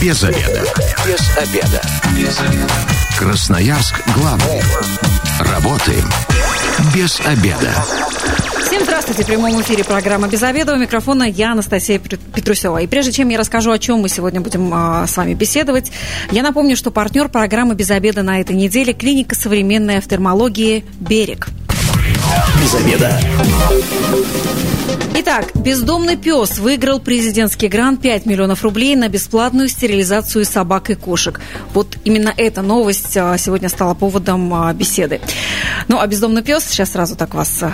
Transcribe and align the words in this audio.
Без 0.00 0.22
обеда. 0.22 0.62
Без 1.06 1.36
обеда. 1.36 1.82
Без 2.16 2.40
обеда. 2.40 2.72
Красноярск 3.18 4.00
главный. 4.14 4.62
Работаем 5.40 6.04
без 6.94 7.18
обеда. 7.20 7.74
Всем 8.64 8.84
здравствуйте. 8.84 9.24
В 9.24 9.26
прямом 9.26 9.60
эфире 9.60 9.82
программа 9.82 10.28
«Без 10.28 10.40
обеда». 10.44 10.74
У 10.74 10.76
микрофона 10.76 11.24
я, 11.24 11.50
Анастасия 11.50 11.98
Петрусева. 11.98 12.78
И 12.78 12.86
прежде 12.86 13.10
чем 13.10 13.28
я 13.28 13.38
расскажу, 13.38 13.72
о 13.72 13.78
чем 13.80 13.98
мы 13.98 14.08
сегодня 14.08 14.40
будем 14.40 14.70
а, 14.72 15.06
с 15.08 15.16
вами 15.16 15.34
беседовать, 15.34 15.90
я 16.30 16.44
напомню, 16.44 16.76
что 16.76 16.92
партнер 16.92 17.28
программы 17.28 17.74
«Без 17.74 17.90
обеда» 17.90 18.22
на 18.22 18.40
этой 18.40 18.54
неделе– 18.54 18.92
клиника 18.94 19.34
современной 19.34 19.98
офтальмологии 19.98 20.84
«Берег». 21.00 21.48
Без 22.62 22.74
обеда. 22.74 23.20
Итак, 25.20 25.50
бездомный 25.56 26.16
пес 26.16 26.58
выиграл 26.58 27.00
президентский 27.00 27.68
грант 27.68 28.00
5 28.00 28.24
миллионов 28.24 28.62
рублей 28.62 28.96
на 28.96 29.08
бесплатную 29.08 29.68
стерилизацию 29.68 30.44
собак 30.44 30.90
и 30.90 30.94
кошек. 30.94 31.40
Вот 31.74 31.98
именно 32.04 32.32
эта 32.34 32.62
новость 32.62 33.16
а, 33.16 33.36
сегодня 33.36 33.68
стала 33.68 33.92
поводом 33.94 34.54
а, 34.54 34.72
беседы. 34.72 35.20
Ну, 35.88 35.98
а 35.98 36.06
бездомный 36.06 36.42
пес, 36.42 36.64
сейчас 36.64 36.92
сразу 36.92 37.16
так 37.16 37.34
вас... 37.34 37.62
А, 37.62 37.72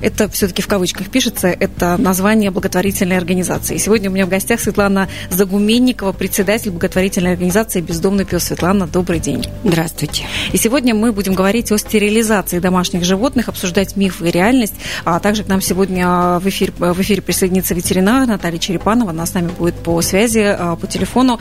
это 0.00 0.28
все-таки 0.30 0.62
в 0.62 0.66
кавычках 0.66 1.10
пишется, 1.10 1.48
это 1.48 1.96
название 1.96 2.50
благотворительной 2.50 3.18
организации. 3.18 3.76
Сегодня 3.76 4.10
у 4.10 4.12
меня 4.12 4.26
в 4.26 4.28
гостях 4.30 4.58
Светлана 4.58 5.08
Загуменникова, 5.30 6.12
председатель 6.12 6.70
благотворительной 6.70 7.32
организации 7.32 7.82
«Бездомный 7.82 8.24
пес». 8.24 8.44
Светлана, 8.44 8.86
добрый 8.86 9.20
день. 9.20 9.44
Здравствуйте. 9.64 10.24
И 10.52 10.56
сегодня 10.56 10.94
мы 10.94 11.12
будем 11.12 11.34
говорить 11.34 11.70
о 11.70 11.78
стерилизации 11.78 12.58
домашних 12.58 13.04
животных, 13.04 13.48
обсуждать 13.48 13.96
мифы 13.96 14.28
и 14.28 14.30
реальность, 14.32 14.74
а 15.04 15.20
также 15.20 15.44
к 15.44 15.48
нам 15.48 15.60
сегодня 15.60 16.40
в 16.40 16.46
эфир 16.56 16.72
в 16.78 17.00
эфире 17.02 17.22
присоединится 17.22 17.74
ветеринар 17.74 18.26
Наталья 18.26 18.58
Черепанова. 18.58 19.10
Она 19.10 19.26
с 19.26 19.34
нами 19.34 19.48
будет 19.48 19.74
по 19.74 20.00
связи, 20.00 20.40
а, 20.40 20.76
по 20.76 20.86
телефону. 20.86 21.38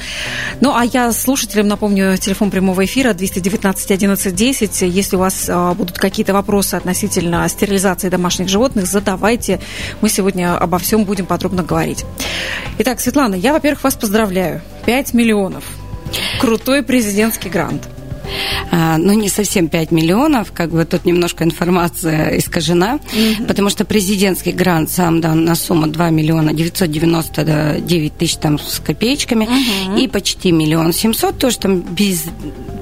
Ну, 0.59 0.75
а 0.75 0.83
я 0.83 1.11
слушателям 1.11 1.67
напомню 1.67 2.17
телефон 2.17 2.51
прямого 2.51 2.83
эфира 2.83 3.13
219 3.13 3.91
11 3.91 4.35
10. 4.35 4.81
Если 4.81 5.15
у 5.15 5.19
вас 5.19 5.47
а, 5.49 5.73
будут 5.73 5.97
какие-то 5.97 6.33
вопросы 6.33 6.75
относительно 6.75 7.47
стерилизации 7.47 8.09
домашних 8.09 8.49
животных, 8.49 8.87
задавайте. 8.87 9.59
Мы 10.01 10.09
сегодня 10.09 10.57
обо 10.57 10.77
всем 10.79 11.05
будем 11.05 11.25
подробно 11.25 11.63
говорить. 11.63 12.05
Итак, 12.79 12.99
Светлана, 12.99 13.35
я, 13.35 13.53
во-первых, 13.53 13.83
вас 13.83 13.95
поздравляю. 13.95 14.61
5 14.85 15.13
миллионов. 15.13 15.63
Крутой 16.39 16.83
президентский 16.83 17.49
грант. 17.49 17.87
А, 18.71 18.97
ну, 18.97 19.13
не 19.13 19.29
совсем 19.29 19.67
5 19.67 19.91
миллионов, 19.91 20.51
как 20.51 20.71
бы 20.71 20.85
тут 20.85 21.05
немножко 21.05 21.43
информация 21.43 22.37
искажена, 22.37 22.99
mm-hmm. 23.13 23.47
потому 23.47 23.69
что 23.69 23.85
президентский 23.85 24.51
грант 24.51 24.89
сам 24.89 25.21
дан 25.21 25.45
на 25.45 25.55
сумму 25.55 25.87
2 25.87 26.09
миллиона 26.09 26.53
999 26.53 28.17
тысяч 28.17 28.35
там 28.37 28.59
с 28.59 28.79
копеечками, 28.79 29.45
mm-hmm. 29.45 30.01
и 30.01 30.07
почти 30.07 30.51
миллион 30.51 30.93
семьсот, 30.93 31.37
тоже 31.37 31.59
там 31.59 31.81
без 31.81 32.23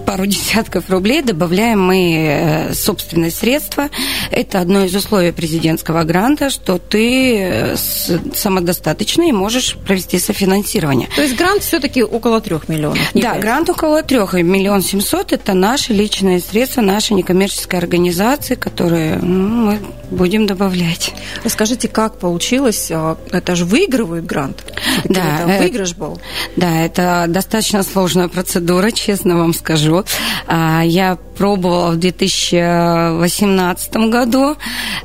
пару 0.05 0.25
десятков 0.27 0.89
рублей 0.89 1.21
добавляем 1.21 1.81
мы 1.81 2.15
э, 2.15 2.73
собственные 2.73 3.31
средства. 3.31 3.89
Это 4.31 4.59
одно 4.59 4.83
из 4.83 4.95
условий 4.95 5.31
президентского 5.31 6.03
гранта, 6.03 6.49
что 6.49 6.77
ты 6.77 7.37
э, 7.39 7.75
самодостаточный 7.75 9.29
и 9.29 9.31
можешь 9.31 9.75
провести 9.75 10.19
софинансирование. 10.19 11.09
То 11.15 11.21
есть 11.21 11.35
грант 11.35 11.63
все-таки 11.63 12.03
около 12.03 12.41
трех 12.41 12.69
миллионов? 12.69 12.99
Да, 13.13 13.33
5. 13.33 13.41
грант 13.41 13.69
около 13.69 14.03
трех. 14.03 14.35
И 14.35 14.43
миллион 14.43 14.81
семьсот– 14.81 15.31
это 15.33 15.53
наши 15.53 15.93
личные 15.93 16.39
средства, 16.39 16.81
наши 16.81 17.13
некоммерческие 17.13 17.79
организации, 17.79 18.55
которые 18.55 19.17
ну, 19.17 19.71
мы 19.71 19.79
будем 20.11 20.45
добавлять. 20.45 21.13
Расскажите, 21.43 21.87
как 21.87 22.19
получилось? 22.19 22.89
А, 22.91 23.17
это 23.31 23.55
же 23.55 23.65
выигрывает 23.65 24.25
грант? 24.25 24.63
Да. 25.05 25.39
Это 25.39 25.63
выигрыш 25.63 25.95
был? 25.95 26.19
Да, 26.55 26.81
это 26.81 27.25
достаточно 27.27 27.83
сложная 27.83 28.27
процедура, 28.27 28.91
честно 28.93 29.37
вам 29.37 29.53
скажу. 29.53 30.05
А, 30.47 30.81
я 30.83 31.17
пробовала 31.37 31.91
в 31.91 31.97
2018 31.97 33.95
году, 34.09 34.55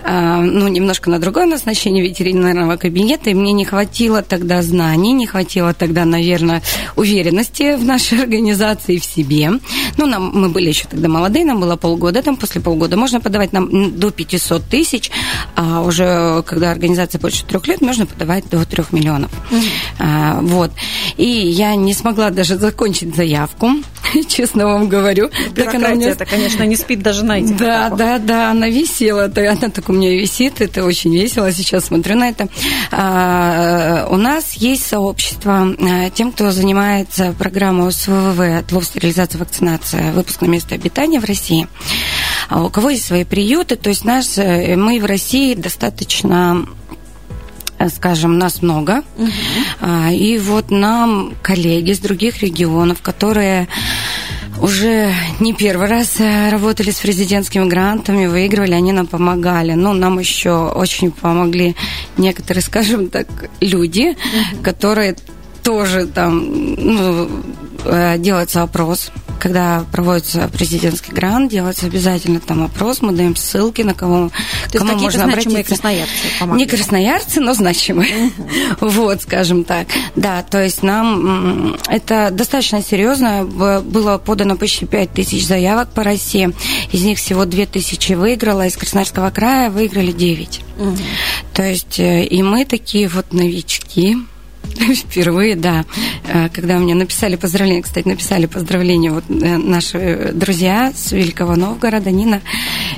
а, 0.05 0.41
ну, 0.41 0.69
немножко 0.69 1.11
на 1.11 1.19
другое 1.19 1.47
назначение 1.47 2.03
ветеринарного 2.03 2.77
кабинета, 2.77 3.31
и 3.31 3.35
мне 3.35 3.53
не 3.53 3.65
хватило 3.65 4.23
тогда 4.23 4.63
знаний, 4.63 5.13
не 5.13 5.27
хватило 5.27 5.73
тогда, 5.73 6.05
наверное, 6.05 6.63
уверенности 6.97 7.77
в 7.77 7.85
нашей 7.85 8.19
организации, 8.23 8.99
в 8.99 9.05
себе. 9.05 9.53
Ну, 9.97 10.07
нам, 10.19 10.31
мы 10.35 10.49
были 10.49 10.69
еще 10.69 10.87
тогда 10.89 11.09
молодые, 11.09 11.45
нам 11.45 11.61
было 11.61 11.77
полгода, 11.77 12.23
там 12.23 12.37
после 12.37 12.61
полгода 12.61 12.97
можно 12.97 13.21
подавать 13.21 13.53
нам 13.53 13.99
до 13.99 14.11
500 14.11 14.65
тысяч, 14.65 15.11
а 15.55 15.83
уже 15.83 16.43
когда 16.47 16.71
организация 16.71 17.21
больше 17.21 17.45
трех 17.45 17.67
лет, 17.67 17.81
можно 17.81 18.07
подавать 18.07 18.49
до 18.51 18.65
трех 18.65 18.93
миллионов. 18.93 19.31
Mm-hmm. 19.51 19.65
А, 19.99 20.41
вот. 20.43 20.73
И 21.17 21.27
я 21.27 21.75
не 21.75 21.95
смогла 21.95 22.31
даже 22.31 22.57
закончить 22.57 23.15
заявку, 23.15 23.71
честно 24.29 24.67
вам 24.67 24.89
говорю. 24.89 25.31
Как 25.55 25.75
она 25.75 25.91
мне... 25.91 26.09
это, 26.09 26.25
конечно, 26.25 26.63
не 26.65 26.77
спит 26.77 27.03
даже 27.03 27.25
на 27.25 27.39
этих 27.39 27.57
Да, 27.57 27.89
этапах. 27.89 27.99
да, 27.99 28.19
да, 28.19 28.51
она 28.51 28.69
висела, 28.69 29.25
она 29.25 29.71
так 29.71 29.89
у 29.89 29.93
меня 29.93 30.11
висит, 30.11 30.61
это 30.61 30.85
очень 30.85 31.15
весело, 31.15 31.51
сейчас 31.53 31.87
смотрю 31.87 32.17
на 32.17 32.29
это. 32.29 32.49
А, 32.91 34.07
у 34.11 34.17
нас 34.17 34.55
есть 34.55 34.87
сообщество 34.87 35.75
а, 35.79 36.11
тем, 36.11 36.33
кто 36.33 36.51
занимается 36.51 37.35
программой 37.39 37.93
СВВ, 37.93 38.41
отлов, 38.59 38.85
стерилизация, 38.85 39.39
вакцинация, 39.39 40.08
выпуск 40.13 40.41
на 40.43 40.47
место 40.47 40.75
обитания 40.75 41.21
в 41.21 41.25
России. 41.25 41.67
А 42.49 42.63
у 42.63 42.71
кого 42.71 42.91
есть 42.91 43.07
свои 43.07 43.25
приюты, 43.25 43.77
то 43.77 43.89
есть 43.89 44.05
наш, 44.05 44.39
э, 44.39 44.77
мы 44.77 45.01
в 45.01 45.05
России 45.05 45.55
достаточно 45.55 46.67
Э, 47.79 47.89
скажем, 47.89 48.39
нас 48.39 48.61
много. 48.63 49.03
Угу. 49.17 50.11
И 50.13 50.39
вот 50.39 50.71
нам 50.71 51.35
коллеги 51.43 51.91
из 51.91 52.01
других 52.01 52.43
регионов, 52.43 53.03
которые 53.03 53.69
уже 54.61 55.13
не 55.39 55.53
первый 55.53 55.87
раз 55.87 56.19
э, 56.19 56.51
работали 56.51 56.91
с 56.91 56.99
президентскими 56.99 57.69
грантами, 57.69 58.27
выигрывали, 58.27 58.73
они 58.73 58.93
нам 58.93 59.07
помогали. 59.07 59.75
Ну, 59.75 59.93
нам 59.93 60.19
еще 60.19 60.69
очень 60.69 61.13
помогли 61.13 61.77
некоторые, 62.17 62.63
скажем 62.63 63.09
так, 63.09 63.29
люди, 63.61 64.11
угу. 64.11 64.63
которые 64.65 65.15
тоже 65.63 66.07
там 66.07 66.75
ну, 66.75 67.31
э, 67.85 68.19
делается 68.19 68.63
опрос 68.63 69.13
когда 69.39 69.85
проводится 69.93 70.49
президентский 70.53 71.13
грант, 71.13 71.51
делается 71.51 71.87
обязательно 71.87 72.41
там 72.41 72.65
опрос, 72.65 73.03
мы 73.03 73.13
даем 73.13 73.37
ссылки, 73.37 73.83
на 73.83 73.95
кого, 73.95 74.31
То 74.71 74.79
кому 74.79 74.95
можно 74.95 75.25
обратиться. 75.25 75.63
красноярцы 75.65 76.13
помогли. 76.39 76.65
Не 76.65 76.69
красноярцы, 76.69 77.41
но 77.41 77.55
значимые. 77.55 78.33
Вот, 78.81 79.23
скажем 79.23 79.65
так. 79.65 79.89
Да, 80.17 80.43
то 80.43 80.63
есть 80.63 80.83
нам 80.83 81.77
это 81.89 82.31
достаточно 82.31 82.83
серьезно. 82.83 83.45
Было 83.45 84.19
подано 84.19 84.57
почти 84.57 84.87
5 84.87 85.13
тысяч 85.13 85.47
заявок 85.47 85.91
по 85.91 86.03
России. 86.03 86.53
Из 86.93 87.03
них 87.05 87.19
всего 87.19 87.45
2 87.45 87.67
тысячи 87.67 88.13
выиграла. 88.13 88.67
Из 88.67 88.77
Красноярского 88.77 89.31
края 89.31 89.71
выиграли 89.71 90.13
9. 90.13 90.61
Угу. 90.79 90.97
То 91.55 91.63
есть 91.63 91.99
э, 91.99 92.25
и 92.25 92.43
мы 92.43 92.65
такие 92.65 93.09
вот 93.09 93.33
новички. 93.33 94.17
Впервые, 94.95 95.57
да. 95.57 95.85
Э, 96.27 96.49
когда 96.49 96.79
мне 96.79 96.95
написали 96.95 97.37
поздравления, 97.37 97.83
кстати, 97.83 98.07
написали 98.07 98.47
поздравления 98.47 99.13
вот 99.13 99.25
э, 99.29 99.57
наши 99.57 100.33
друзья 100.35 100.93
с 100.95 101.13
Великого 101.13 101.57
Новгорода, 101.57 102.11
Нина. 102.11 102.41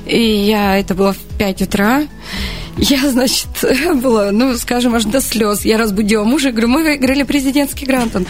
И 0.07 0.21
я, 0.21 0.79
это 0.79 0.95
было 0.95 1.13
в 1.13 1.19
5 1.39 1.63
утра. 1.63 2.05
Я, 2.77 3.11
значит, 3.11 3.49
была, 4.03 4.31
ну, 4.33 4.57
скажем, 4.57 4.95
аж 4.95 5.05
до 5.05 5.21
слез. 5.21 5.65
Я 5.65 5.79
разбудила 5.79 6.25
мужа 6.25 6.49
и 6.49 6.53
говорю, 6.53 6.69
мы 6.69 6.83
выиграли 6.83 7.23
президентский 7.23 7.87
грант. 7.87 8.17
Он, 8.17 8.27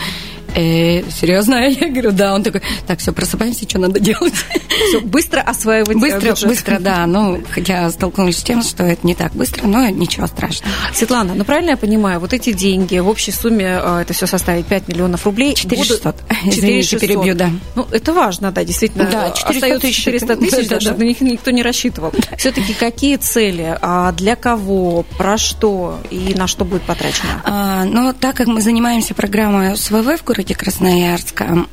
э, 0.55 1.03
серьезно? 1.11 1.69
Я 1.69 1.89
говорю, 1.89 2.13
да. 2.13 2.35
Он 2.35 2.43
такой, 2.43 2.63
так, 2.87 2.99
все, 2.99 3.13
просыпаемся, 3.13 3.69
что 3.69 3.79
надо 3.79 4.01
делать? 4.01 4.35
Все, 4.89 5.01
быстро 5.01 5.41
осваивать 5.41 5.97
Быстро, 5.97 6.31
бюджет. 6.31 6.49
быстро, 6.49 6.79
да. 6.79 7.07
Ну, 7.07 7.43
хотя 7.51 7.91
столкнулись 7.91 8.39
с 8.39 8.43
тем, 8.43 8.63
что 8.63 8.85
это 8.85 9.07
не 9.07 9.15
так 9.15 9.33
быстро, 9.33 9.67
но 9.67 9.87
ничего 9.89 10.27
страшного. 10.27 10.73
Светлана, 10.95 11.35
ну 11.35 11.45
правильно 11.45 11.71
я 11.71 11.77
понимаю, 11.77 12.21
вот 12.21 12.33
эти 12.33 12.53
деньги 12.53 12.99
в 12.99 13.09
общей 13.09 13.31
сумме, 13.31 13.81
э, 13.83 14.01
это 14.03 14.13
все 14.13 14.27
составит 14.27 14.67
5 14.67 14.89
миллионов 14.89 15.25
рублей. 15.27 15.55
4600. 15.55 16.17
Извините, 16.45 16.99
перебью, 16.99 17.35
да. 17.35 17.51
Ну, 17.75 17.87
это 17.91 18.13
важно, 18.13 18.51
да, 18.53 18.65
действительно. 18.65 19.05
Да, 19.11 19.31
400 19.31 19.79
тысяч. 19.81 19.97
400 20.05 20.37
тысяч, 20.37 20.69
да, 20.69 20.79
да, 20.79 20.91
да. 20.91 20.97
на 20.97 21.03
них 21.03 21.21
никто 21.21 21.51
не 21.51 21.63
рассчитывал. 21.63 22.13
Все-таки 22.39 22.75
какие 22.75 23.17
цели, 23.17 23.77
а 23.81 24.13
для 24.13 24.37
кого, 24.37 25.05
про 25.19 25.37
что 25.37 26.01
и 26.11 26.35
на 26.35 26.47
что 26.47 26.65
будет 26.65 26.83
потрачено? 26.83 27.43
А, 27.45 27.85
ну, 27.85 28.13
так 28.13 28.37
как 28.37 28.47
мы 28.47 28.61
занимаемся 28.61 29.15
программой 29.15 29.77
СВВ 29.77 30.21
в 30.21 30.25
городе 30.25 30.40
Красноярска, 30.43 31.67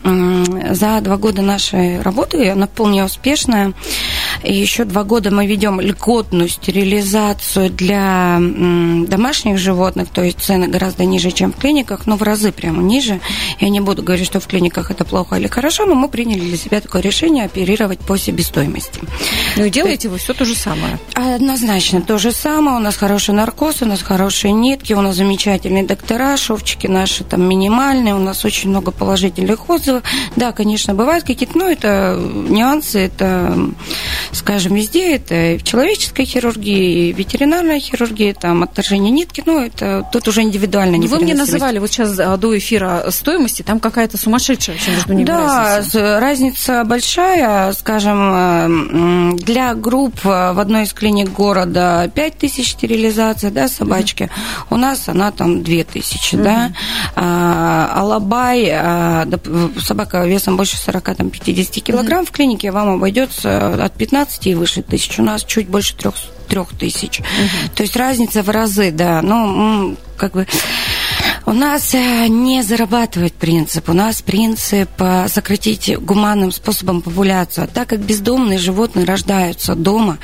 за 0.72 1.02
два 1.02 1.18
года 1.18 1.42
нашей 1.42 2.02
работы, 2.02 2.50
она 2.50 2.68
вполне 2.68 3.04
успешная, 3.04 3.74
И 4.44 4.54
еще 4.54 4.84
два 4.86 5.04
года 5.04 5.32
мы 5.32 5.48
ведем 5.48 5.82
льготную 5.82 6.50
стерилизацию 6.50 7.70
для 7.70 8.38
домашних 8.40 9.58
животных, 9.58 10.10
то 10.10 10.24
есть 10.24 10.40
цены 10.40 10.68
гораздо 10.68 11.06
ниже, 11.06 11.32
чем 11.32 11.52
в 11.52 11.58
клиниках, 11.58 12.06
но 12.06 12.18
в 12.18 12.24
разы 12.24 12.52
прямо 12.52 12.82
ниже. 12.84 13.20
Я 13.60 13.70
не 13.70 13.80
буду 13.80 14.04
говорить, 14.04 14.26
что 14.28 14.40
в 14.40 14.48
клиниках 14.48 14.92
это 14.92 15.06
плохо 15.06 15.36
или 15.36 15.48
хорошо, 15.48 15.86
но 15.86 15.96
мы 15.96 16.10
приняли 16.10 16.40
для 16.40 16.58
себя 16.58 16.82
такое 16.82 17.02
решение 17.02 17.46
оперировать 17.46 18.00
по 18.00 18.18
себестоимости. 18.18 19.00
Ну 19.56 19.66
и 19.66 19.70
делаете 19.70 20.10
вы 20.10 20.18
все 20.18 20.34
то 20.34 20.46
же 20.46 20.56
самое? 20.56 21.00
Однозначно 21.14 22.02
то 22.02 22.18
же 22.18 22.32
самое. 22.32 22.78
У 22.78 22.80
нас 22.80 22.96
хороший 22.96 23.34
наркоз, 23.34 23.82
у 23.82 23.86
нас 23.86 24.02
хорошие 24.02 24.52
нитки, 24.52 24.94
у 24.94 25.02
нас 25.02 25.16
замечательные 25.16 25.84
доктора, 25.84 26.38
шовчики 26.38 26.88
наши 26.88 27.24
там 27.24 27.48
минимальные, 27.48 28.16
у 28.16 28.20
нас 28.20 28.46
очень 28.46 28.57
много 28.66 28.92
положительных 28.92 29.70
отзывов. 29.70 30.04
Да, 30.36 30.52
конечно, 30.52 30.94
бывают 30.94 31.26
какие-то, 31.26 31.58
но 31.58 31.70
это 31.70 32.18
нюансы, 32.20 33.00
это, 33.00 33.58
скажем, 34.32 34.76
везде, 34.76 35.16
это 35.16 35.54
и 35.54 35.58
в 35.58 35.64
человеческой 35.64 36.26
хирургии, 36.26 37.10
и 37.10 37.14
в 37.14 37.18
ветеринарной 37.18 37.80
хирургии, 37.80 38.34
там 38.34 38.64
отторжение 38.64 39.12
нитки, 39.12 39.44
ну, 39.46 39.60
это 39.60 40.08
тут 40.12 40.28
уже 40.28 40.42
индивидуально. 40.42 40.98
Вы 41.08 41.20
мне 41.20 41.34
называли 41.34 41.80
вот 41.80 41.92
сейчас 41.92 42.18
а, 42.20 42.38
до 42.38 42.58
эфира 42.58 43.06
стоимости, 43.10 43.62
там 43.62 43.80
какая-то 43.80 44.18
сумасшедшая 44.18 44.76
вообще 44.76 44.92
между 44.92 45.14
ними 45.14 45.26
да, 45.26 45.78
разница. 45.78 46.20
разница 46.20 46.84
большая, 46.86 47.74
скажем, 47.74 48.32
э, 48.34 49.38
для 49.38 49.74
групп 49.74 50.24
в 50.24 50.60
одной 50.60 50.84
из 50.84 50.94
клиник 50.94 51.32
города 51.32 52.10
5 52.14 52.38
тысяч 52.38 52.72
стерилизаций, 52.72 53.52
да, 53.52 53.68
собачки, 53.68 54.24
mm-hmm. 54.24 54.66
у 54.70 54.78
нас 54.78 55.10
она 55.10 55.32
там 55.32 55.64
2 55.64 55.84
тысячи, 55.84 56.36
mm-hmm. 56.36 56.44
да, 56.44 56.72
а, 57.16 57.92
алабай, 57.96 58.47
а, 58.56 59.28
собака 59.80 60.26
весом 60.26 60.58
больше 60.58 60.78
40-50 60.78 61.80
килограмм, 61.82 62.24
mm-hmm. 62.24 62.28
в 62.28 62.32
клинике 62.32 62.72
вам 62.72 62.96
обойдется 62.96 63.84
от 63.84 63.94
15 63.94 64.48
и 64.48 64.56
выше 64.56 64.82
тысяч, 64.82 65.20
у 65.20 65.24
нас 65.24 65.44
чуть 65.44 65.68
больше 65.68 65.96
300 65.96 66.38
трех 66.48 66.70
тысяч. 66.78 67.20
Угу. 67.20 67.76
То 67.76 67.84
есть 67.84 67.96
разница 67.96 68.42
в 68.42 68.50
разы, 68.50 68.92
да. 68.92 69.22
Ну, 69.22 69.98
как 70.16 70.34
бы 70.34 70.48
у 71.48 71.54
нас 71.54 71.94
э, 71.94 72.28
не 72.28 72.62
зарабатывать 72.62 73.32
принцип, 73.32 73.88
у 73.88 73.94
нас 73.94 74.22
принцип 74.22 74.90
э, 75.00 75.30
сократить 75.30 75.98
гуманным 75.98 76.52
способом 76.52 77.02
популяцию. 77.02 77.64
А 77.64 77.68
так 77.68 77.88
как 77.88 78.00
бездомные 78.02 78.60
животные 78.60 79.06
рождаются 79.06 79.74
дома, 79.74 80.18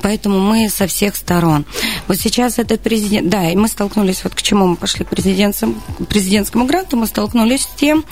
поэтому 0.00 0.40
мы 0.40 0.70
со 0.70 0.86
всех 0.86 1.16
сторон. 1.16 1.66
Вот 2.08 2.16
сейчас 2.16 2.58
этот 2.58 2.80
президент, 2.80 3.28
да, 3.28 3.50
и 3.50 3.56
мы 3.56 3.68
столкнулись, 3.68 4.24
вот 4.24 4.34
к 4.34 4.40
чему 4.40 4.68
мы 4.68 4.76
пошли 4.76 5.04
к 5.04 5.08
президентскому 5.08 6.64
гранту, 6.64 6.96
мы 6.96 7.06
столкнулись 7.06 7.64
с 7.64 7.78
тем, 7.78 8.02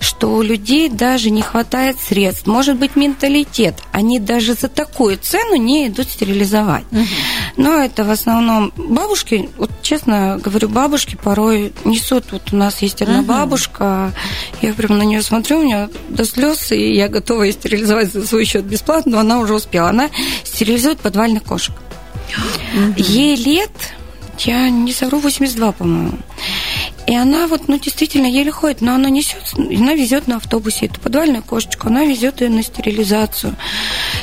что 0.00 0.32
у 0.32 0.40
людей 0.40 0.88
даже 0.88 1.28
не 1.28 1.42
хватает 1.42 1.98
средств. 2.00 2.46
Может 2.46 2.78
быть, 2.78 2.96
менталитет. 2.96 3.82
Они 3.92 4.18
даже 4.18 4.54
за 4.54 4.68
такую 4.68 5.18
цену 5.18 5.56
не 5.56 5.88
идут 5.88 6.08
стерилизовать. 6.08 6.86
Угу. 6.90 7.04
Но 7.58 7.74
это 7.74 8.04
в 8.04 8.10
основном 8.10 8.72
бабушки, 8.74 9.50
вот 9.58 9.70
честно 9.82 10.40
говорю, 10.42 10.70
бабушки 10.70 11.18
порой 11.22 11.74
не 11.84 12.05
несут. 12.06 12.32
Вот 12.32 12.52
у 12.52 12.56
нас 12.56 12.82
есть 12.82 13.02
одна 13.02 13.20
uh-huh. 13.20 13.26
бабушка, 13.26 14.12
я 14.62 14.72
прям 14.74 14.98
на 14.98 15.02
нее 15.02 15.22
смотрю, 15.22 15.60
у 15.60 15.62
нее 15.62 15.88
до 16.08 16.24
слез, 16.24 16.72
и 16.72 16.94
я 16.94 17.08
готова 17.08 17.42
ее 17.44 17.52
стерилизовать 17.52 18.12
за 18.12 18.26
свой 18.26 18.44
счет 18.44 18.64
бесплатно, 18.64 19.12
но 19.12 19.18
она 19.20 19.38
уже 19.38 19.54
успела. 19.54 19.90
Она 19.90 20.10
стерилизует 20.44 21.00
подвальных 21.00 21.42
кошек. 21.44 21.74
Uh-huh. 22.74 22.94
Ей 22.96 23.36
лет, 23.36 23.70
я 24.40 24.68
не 24.68 24.92
совру, 24.92 25.18
82, 25.18 25.72
по-моему. 25.72 26.18
И 27.06 27.14
она 27.14 27.46
вот, 27.46 27.68
ну, 27.68 27.78
действительно 27.78 28.26
еле 28.26 28.50
ходит, 28.50 28.80
но 28.80 28.94
она 28.94 29.08
несет, 29.10 29.38
она 29.56 29.94
везет 29.94 30.26
на 30.26 30.36
автобусе 30.36 30.86
эту 30.86 31.00
подвальную 31.00 31.44
кошечку, 31.44 31.86
она 31.86 32.04
везет 32.04 32.40
ее 32.40 32.50
на 32.50 32.64
стерилизацию. 32.64 33.54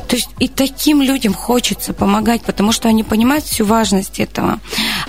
То 0.09 0.17
есть 0.17 0.29
и 0.39 0.49
таким 0.49 1.01
людям 1.01 1.33
хочется 1.33 1.93
помогать, 1.93 2.41
потому 2.43 2.73
что 2.73 2.89
они 2.89 3.03
понимают 3.03 3.45
всю 3.45 3.63
важность 3.63 4.19
этого. 4.19 4.59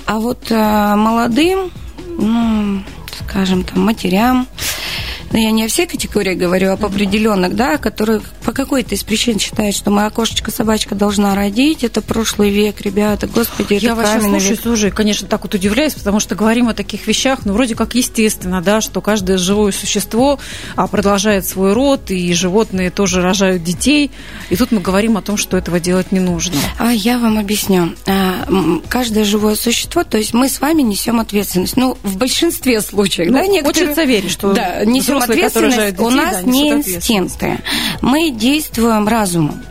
А 0.06 0.20
вот 0.20 0.46
э, 0.50 0.94
молодым, 0.94 1.72
ну, 2.18 2.82
скажем, 3.20 3.64
там, 3.64 3.84
матерям, 3.84 4.46
но 5.32 5.38
я 5.38 5.50
не 5.50 5.64
о 5.64 5.68
всей 5.68 5.86
категории 5.86 6.34
говорю, 6.34 6.72
а 6.72 6.76
по 6.76 6.86
определенных, 6.86 7.56
да, 7.56 7.76
которые 7.78 8.20
по 8.44 8.52
какой-то 8.52 8.94
из 8.94 9.02
причин 9.02 9.38
считают, 9.38 9.74
что 9.74 9.90
моя 9.90 10.10
кошечка, 10.10 10.50
собачка 10.50 10.94
должна 10.94 11.34
родить. 11.34 11.82
Это 11.82 12.02
прошлый 12.02 12.50
век, 12.50 12.82
ребята, 12.82 13.26
господи, 13.26 13.74
это 13.74 13.86
Я 13.86 13.94
вас 13.94 14.22
слушаю, 14.22 14.50
век. 14.50 14.60
тоже, 14.60 14.90
конечно, 14.90 15.26
так 15.26 15.42
вот 15.44 15.54
удивляюсь, 15.54 15.94
потому 15.94 16.20
что 16.20 16.34
говорим 16.34 16.68
о 16.68 16.74
таких 16.74 17.06
вещах, 17.06 17.40
ну, 17.44 17.54
вроде 17.54 17.74
как 17.74 17.94
естественно, 17.94 18.60
да, 18.60 18.82
что 18.82 19.00
каждое 19.00 19.38
живое 19.38 19.72
существо 19.72 20.38
а, 20.76 20.86
продолжает 20.86 21.46
свой 21.46 21.72
род, 21.72 22.10
и 22.10 22.34
животные 22.34 22.90
тоже 22.90 23.22
рожают 23.22 23.64
детей. 23.64 24.10
И 24.50 24.56
тут 24.56 24.72
мы 24.72 24.80
говорим 24.80 25.16
о 25.16 25.22
том, 25.22 25.38
что 25.38 25.56
этого 25.56 25.80
делать 25.80 26.12
не 26.12 26.20
нужно. 26.20 26.56
А 26.78 26.92
я 26.92 27.18
вам 27.18 27.38
объясню. 27.38 27.94
А, 28.06 28.46
каждое 28.88 29.24
живое 29.24 29.54
существо, 29.54 30.04
то 30.04 30.18
есть 30.18 30.34
мы 30.34 30.50
с 30.50 30.60
вами 30.60 30.82
несем 30.82 31.18
ответственность. 31.18 31.78
Ну, 31.78 31.96
в 32.02 32.18
большинстве 32.18 32.82
случаев, 32.82 33.30
ну, 33.30 33.38
да, 33.38 33.46
некоторые... 33.46 33.86
Хочется 33.86 34.04
верить, 34.04 34.30
что 34.30 34.52
да, 34.52 34.84
несем 34.84 35.16
ответственность 35.16 35.98
у 35.98 36.10
нас 36.10 36.42
да, 36.42 36.42
не 36.42 36.72
инстинкты. 36.72 37.58
Мы 38.02 38.33
действуем 38.36 39.08
разумом. 39.08 39.62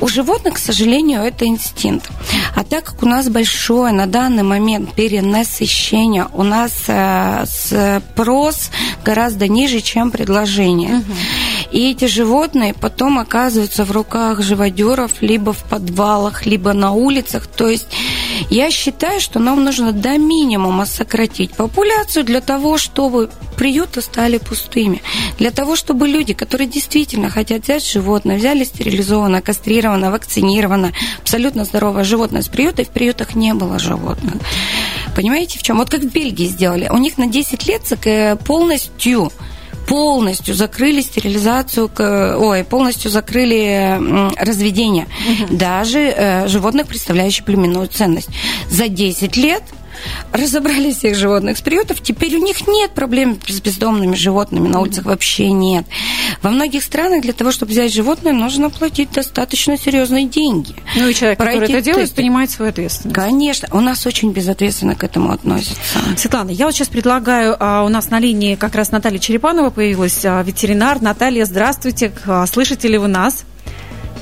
У 0.00 0.08
животных, 0.08 0.54
к 0.54 0.58
сожалению, 0.58 1.22
это 1.22 1.46
инстинкт. 1.46 2.10
А 2.54 2.64
так 2.64 2.84
как 2.84 3.02
у 3.02 3.06
нас 3.06 3.28
большое 3.28 3.92
на 3.92 4.06
данный 4.06 4.42
момент 4.42 4.92
перенасыщение, 4.94 6.26
у 6.32 6.42
нас 6.42 6.72
э, 6.88 7.44
спрос 7.46 8.70
гораздо 9.04 9.48
ниже, 9.48 9.80
чем 9.80 10.10
предложение. 10.10 10.96
Угу. 10.96 11.12
И 11.72 11.90
эти 11.90 12.06
животные 12.06 12.74
потом 12.74 13.18
оказываются 13.18 13.84
в 13.84 13.90
руках 13.90 14.42
живодеров 14.42 15.12
либо 15.20 15.52
в 15.52 15.64
подвалах, 15.64 16.46
либо 16.46 16.72
на 16.72 16.92
улицах. 16.92 17.46
То 17.46 17.68
есть 17.68 17.88
я 18.50 18.70
считаю, 18.70 19.20
что 19.20 19.38
нам 19.38 19.64
нужно 19.64 19.92
до 19.92 20.18
минимума 20.18 20.86
сократить 20.86 21.52
популяцию 21.52 22.24
для 22.24 22.40
того, 22.40 22.78
чтобы 22.78 23.30
приюты 23.56 24.02
стали 24.02 24.38
пустыми. 24.38 25.02
Для 25.38 25.50
того, 25.50 25.76
чтобы 25.76 26.08
люди, 26.08 26.34
которые 26.34 26.68
действительно 26.68 27.30
хотят 27.30 27.64
взять 27.64 27.86
животное, 27.86 28.36
взяли 28.36 28.64
стерилизованное, 28.64 29.40
кастрированное, 29.40 30.10
вакцинированное, 30.10 30.92
абсолютно 31.20 31.64
здоровое 31.64 32.04
животное 32.04 32.42
с 32.42 32.48
приюта, 32.48 32.82
и 32.82 32.84
в 32.84 32.90
приютах 32.90 33.34
не 33.34 33.54
было 33.54 33.78
животных. 33.78 34.34
Понимаете, 35.14 35.58
в 35.58 35.62
чем? 35.62 35.78
Вот 35.78 35.88
как 35.88 36.02
в 36.02 36.12
Бельгии 36.12 36.46
сделали. 36.46 36.88
У 36.90 36.98
них 36.98 37.18
на 37.18 37.26
10 37.26 37.66
лет 37.66 37.82
полностью 38.44 39.32
полностью 39.86 40.54
закрыли 40.54 41.00
стерилизацию, 41.00 41.90
ой, 41.98 42.64
полностью 42.64 43.10
закрыли 43.10 43.98
разведение 44.36 45.06
угу. 45.28 45.56
даже 45.56 46.00
э, 46.00 46.48
животных, 46.48 46.86
представляющих 46.86 47.44
племенную 47.44 47.86
ценность. 47.88 48.28
За 48.68 48.88
10 48.88 49.36
лет 49.36 49.62
разобрали 50.32 50.92
всех 50.92 51.16
животных 51.16 51.58
с 51.58 51.60
приютов, 51.60 52.00
теперь 52.00 52.36
у 52.36 52.42
них 52.42 52.66
нет 52.66 52.92
проблем 52.92 53.38
с 53.46 53.60
бездомными 53.60 54.14
животными, 54.14 54.68
на 54.68 54.80
улицах 54.80 55.04
вообще 55.04 55.50
нет. 55.52 55.86
Во 56.42 56.50
многих 56.50 56.82
странах 56.82 57.22
для 57.22 57.32
того, 57.32 57.52
чтобы 57.52 57.72
взять 57.72 57.92
животное, 57.92 58.32
нужно 58.32 58.70
платить 58.70 59.10
достаточно 59.12 59.76
серьезные 59.78 60.26
деньги. 60.26 60.74
Ну 60.96 61.08
и 61.08 61.14
человек, 61.14 61.38
Пройти 61.38 61.60
который 61.60 61.72
это 61.74 61.84
делает, 61.84 62.06
тесты. 62.08 62.16
понимает 62.22 62.50
свою 62.50 62.70
ответственность. 62.70 63.14
Конечно, 63.14 63.68
у 63.72 63.80
нас 63.80 64.06
очень 64.06 64.32
безответственно 64.32 64.94
к 64.94 65.04
этому 65.04 65.32
относятся. 65.32 65.98
Светлана, 66.16 66.50
я 66.50 66.66
вот 66.66 66.74
сейчас 66.74 66.88
предлагаю, 66.88 67.56
а, 67.58 67.84
у 67.84 67.88
нас 67.88 68.10
на 68.10 68.18
линии 68.18 68.54
как 68.54 68.74
раз 68.74 68.90
Наталья 68.90 69.18
Черепанова 69.18 69.70
появилась, 69.70 70.24
а, 70.24 70.42
ветеринар. 70.42 71.00
Наталья, 71.00 71.44
здравствуйте, 71.44 72.12
а, 72.26 72.46
слышите 72.46 72.88
ли 72.88 72.98
вы 72.98 73.08
нас? 73.08 73.44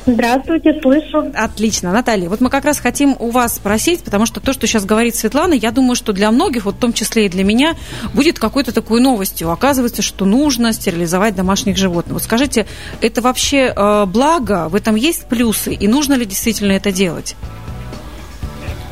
Здравствуйте, 0.06 0.78
слышу. 0.82 1.32
Отлично. 1.34 1.90
Наталья, 1.90 2.28
вот 2.28 2.40
мы 2.42 2.50
как 2.50 2.66
раз 2.66 2.78
хотим 2.78 3.16
у 3.18 3.30
вас 3.30 3.56
спросить, 3.56 4.04
потому 4.04 4.26
что 4.26 4.40
то, 4.40 4.52
что 4.52 4.66
сейчас 4.66 4.84
говорит 4.84 5.14
Светлана, 5.14 5.54
я 5.54 5.70
думаю, 5.70 5.94
что 5.94 6.12
для 6.12 6.30
многих, 6.30 6.66
вот 6.66 6.74
в 6.74 6.78
том 6.78 6.92
числе 6.92 7.26
и 7.26 7.28
для 7.30 7.42
меня, 7.42 7.74
будет 8.12 8.38
какой-то 8.38 8.74
такой 8.74 9.00
новостью. 9.00 9.50
Оказывается, 9.50 10.02
что 10.02 10.26
нужно 10.26 10.74
стерилизовать 10.74 11.34
домашних 11.34 11.78
животных. 11.78 12.14
Вот 12.14 12.22
скажите, 12.22 12.66
это 13.00 13.22
вообще 13.22 13.72
э, 13.74 14.04
благо? 14.06 14.68
В 14.68 14.74
этом 14.74 14.94
есть 14.94 15.26
плюсы? 15.26 15.72
И 15.72 15.88
нужно 15.88 16.14
ли 16.14 16.26
действительно 16.26 16.72
это 16.72 16.92
делать? 16.92 17.34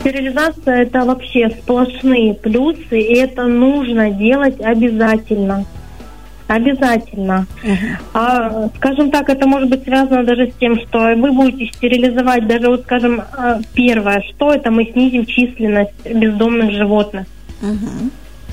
Стерилизация– 0.01 0.83
это 0.83 1.05
вообще 1.05 1.51
сплошные 1.51 2.35
плюсы, 2.35 2.99
и 2.99 3.15
это 3.15 3.45
нужно 3.45 4.11
делать 4.11 4.61
обязательно. 4.61 5.67
Обязательно. 6.53 7.47
Uh-huh. 7.65 7.77
А, 8.13 8.69
скажем 8.77 9.11
так, 9.11 9.31
это 9.31 9.47
может 9.47 9.71
быть 9.71 9.85
связано 9.85 10.23
даже 10.23 10.51
с 10.51 10.55
тем, 10.61 10.79
что 10.81 10.99
вы 11.17 11.33
будете 11.33 11.73
стерилизовать 11.73 12.47
даже, 12.47 12.69
вот 12.69 12.83
скажем, 12.83 13.23
а, 13.33 13.61
первое, 13.73 14.23
что 14.29 14.53
это 14.53 14.71
мы 14.71 14.85
снизим 14.85 15.25
численность 15.25 16.05
бездомных 16.05 16.73
животных. 16.73 17.27
Uh-huh. 17.63 18.11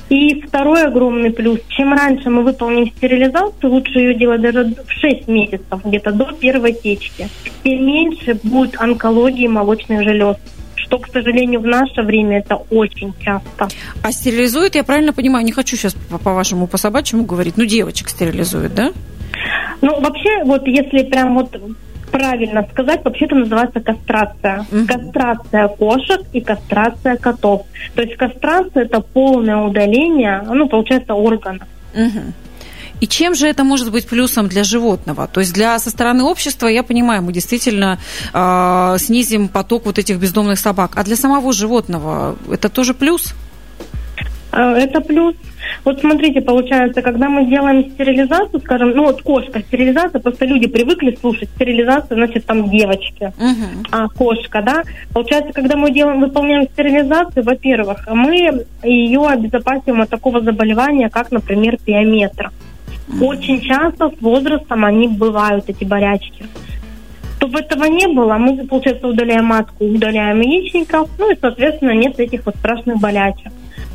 И 0.08 0.40
второй 0.40 0.86
огромный 0.86 1.30
плюс, 1.30 1.60
чем 1.68 1.92
раньше 1.92 2.30
мы 2.30 2.42
выполним 2.42 2.90
стерилизацию, 2.90 3.70
лучше 3.70 3.98
ее 3.98 4.14
делать 4.14 4.40
даже 4.40 4.64
в 4.64 4.90
6 4.90 5.28
месяцев, 5.28 5.84
где-то 5.84 6.12
до 6.12 6.32
первой 6.32 6.72
течки, 6.72 7.28
тем 7.62 7.86
меньше 7.86 8.40
будет 8.42 8.80
онкологии 8.80 9.46
молочных 9.46 10.02
желез 10.02 10.36
что, 10.90 10.98
к 10.98 11.08
сожалению, 11.12 11.60
в 11.60 11.66
наше 11.66 12.02
время 12.02 12.38
это 12.38 12.56
очень 12.56 13.14
часто. 13.20 13.68
А 14.02 14.12
стерилизуют, 14.12 14.74
я 14.74 14.82
правильно 14.82 15.12
понимаю, 15.12 15.44
не 15.44 15.52
хочу 15.52 15.76
сейчас 15.76 15.94
по-вашему, 16.24 16.66
по 16.66 16.78
собачьему 16.78 17.24
говорить, 17.24 17.56
ну, 17.56 17.64
девочек 17.64 18.08
стерилизуют, 18.08 18.74
да? 18.74 18.90
Ну, 19.82 20.00
вообще, 20.00 20.42
вот 20.44 20.66
если 20.66 21.04
прям 21.04 21.36
вот 21.36 21.56
правильно 22.10 22.66
сказать, 22.72 23.04
вообще-то 23.04 23.36
называется 23.36 23.78
кастрация. 23.78 24.66
Угу. 24.72 24.86
Кастрация 24.88 25.68
кошек 25.68 26.22
и 26.32 26.40
кастрация 26.40 27.16
котов. 27.16 27.62
То 27.94 28.02
есть 28.02 28.16
кастрация 28.16 28.82
это 28.82 29.00
полное 29.00 29.58
удаление, 29.58 30.42
ну, 30.44 30.68
получается, 30.68 31.14
органов. 31.14 31.68
Угу. 31.94 32.32
И 33.00 33.06
чем 33.06 33.34
же 33.34 33.46
это 33.46 33.64
может 33.64 33.90
быть 33.90 34.06
плюсом 34.06 34.48
для 34.48 34.64
животного? 34.64 35.26
То 35.26 35.40
есть 35.40 35.54
для 35.54 35.78
со 35.78 35.90
стороны 35.90 36.22
общества, 36.24 36.68
я 36.68 36.82
понимаю, 36.82 37.22
мы 37.22 37.32
действительно 37.32 37.98
э, 38.32 38.96
снизим 38.98 39.48
поток 39.48 39.86
вот 39.86 39.98
этих 39.98 40.18
бездомных 40.18 40.58
собак. 40.58 40.92
А 40.96 41.04
для 41.04 41.16
самого 41.16 41.52
животного 41.52 42.36
это 42.50 42.68
тоже 42.68 42.94
плюс? 42.94 43.34
А, 44.52 44.72
это 44.76 45.00
плюс. 45.00 45.34
Вот 45.84 46.00
смотрите, 46.00 46.40
получается, 46.40 47.02
когда 47.02 47.28
мы 47.28 47.46
делаем 47.46 47.90
стерилизацию, 47.90 48.60
скажем, 48.60 48.90
ну 48.90 49.04
вот 49.04 49.22
кошка, 49.22 49.60
стерилизация, 49.60 50.20
просто 50.20 50.44
люди 50.46 50.66
привыкли 50.66 51.16
слушать 51.20 51.48
стерилизацию, 51.54 52.16
значит, 52.16 52.44
там 52.46 52.68
девочки, 52.68 53.32
uh-huh. 53.38 53.86
а 53.90 54.08
кошка, 54.08 54.62
да. 54.62 54.82
Получается, 55.12 55.52
когда 55.52 55.76
мы 55.76 55.92
делаем, 55.92 56.20
выполняем 56.20 56.66
стерилизацию, 56.72 57.44
во-первых, 57.44 58.06
мы 58.08 58.64
ее 58.82 59.26
обезопасиваем 59.26 60.02
от 60.02 60.10
такого 60.10 60.40
заболевания, 60.40 61.08
как, 61.08 61.30
например, 61.30 61.78
пиометра. 61.84 62.50
Очень 63.20 63.60
часто 63.60 64.10
с 64.10 64.20
возрастом 64.20 64.84
они 64.84 65.08
бывают, 65.08 65.68
эти 65.68 65.84
болячки. 65.84 66.46
Чтобы 67.36 67.60
этого 67.60 67.84
не 67.84 68.06
было, 68.06 68.34
мы, 68.34 68.66
получается, 68.66 69.08
удаляем 69.08 69.46
матку, 69.46 69.84
удаляем 69.84 70.40
яичников, 70.40 71.08
ну 71.18 71.32
и, 71.32 71.36
соответственно, 71.40 71.92
нет 71.92 72.20
этих 72.20 72.44
вот 72.44 72.56
страшных 72.56 73.00
болячек. 73.00 73.52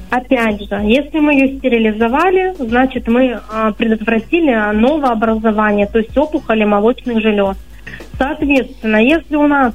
Опять 0.10 0.62
же, 0.62 0.76
если 0.84 1.20
мы 1.20 1.34
ее 1.34 1.58
стерилизовали, 1.58 2.56
значит, 2.58 3.08
мы 3.08 3.40
а, 3.52 3.72
предотвратили 3.72 4.54
новообразование, 4.74 5.88
то 5.88 6.00
есть 6.00 6.18
опухоли 6.18 6.64
молочных 6.64 7.22
желез. 7.22 7.58
Соответственно, 8.18 8.98
если 8.98 9.36
у 9.36 9.48
нас 9.48 9.74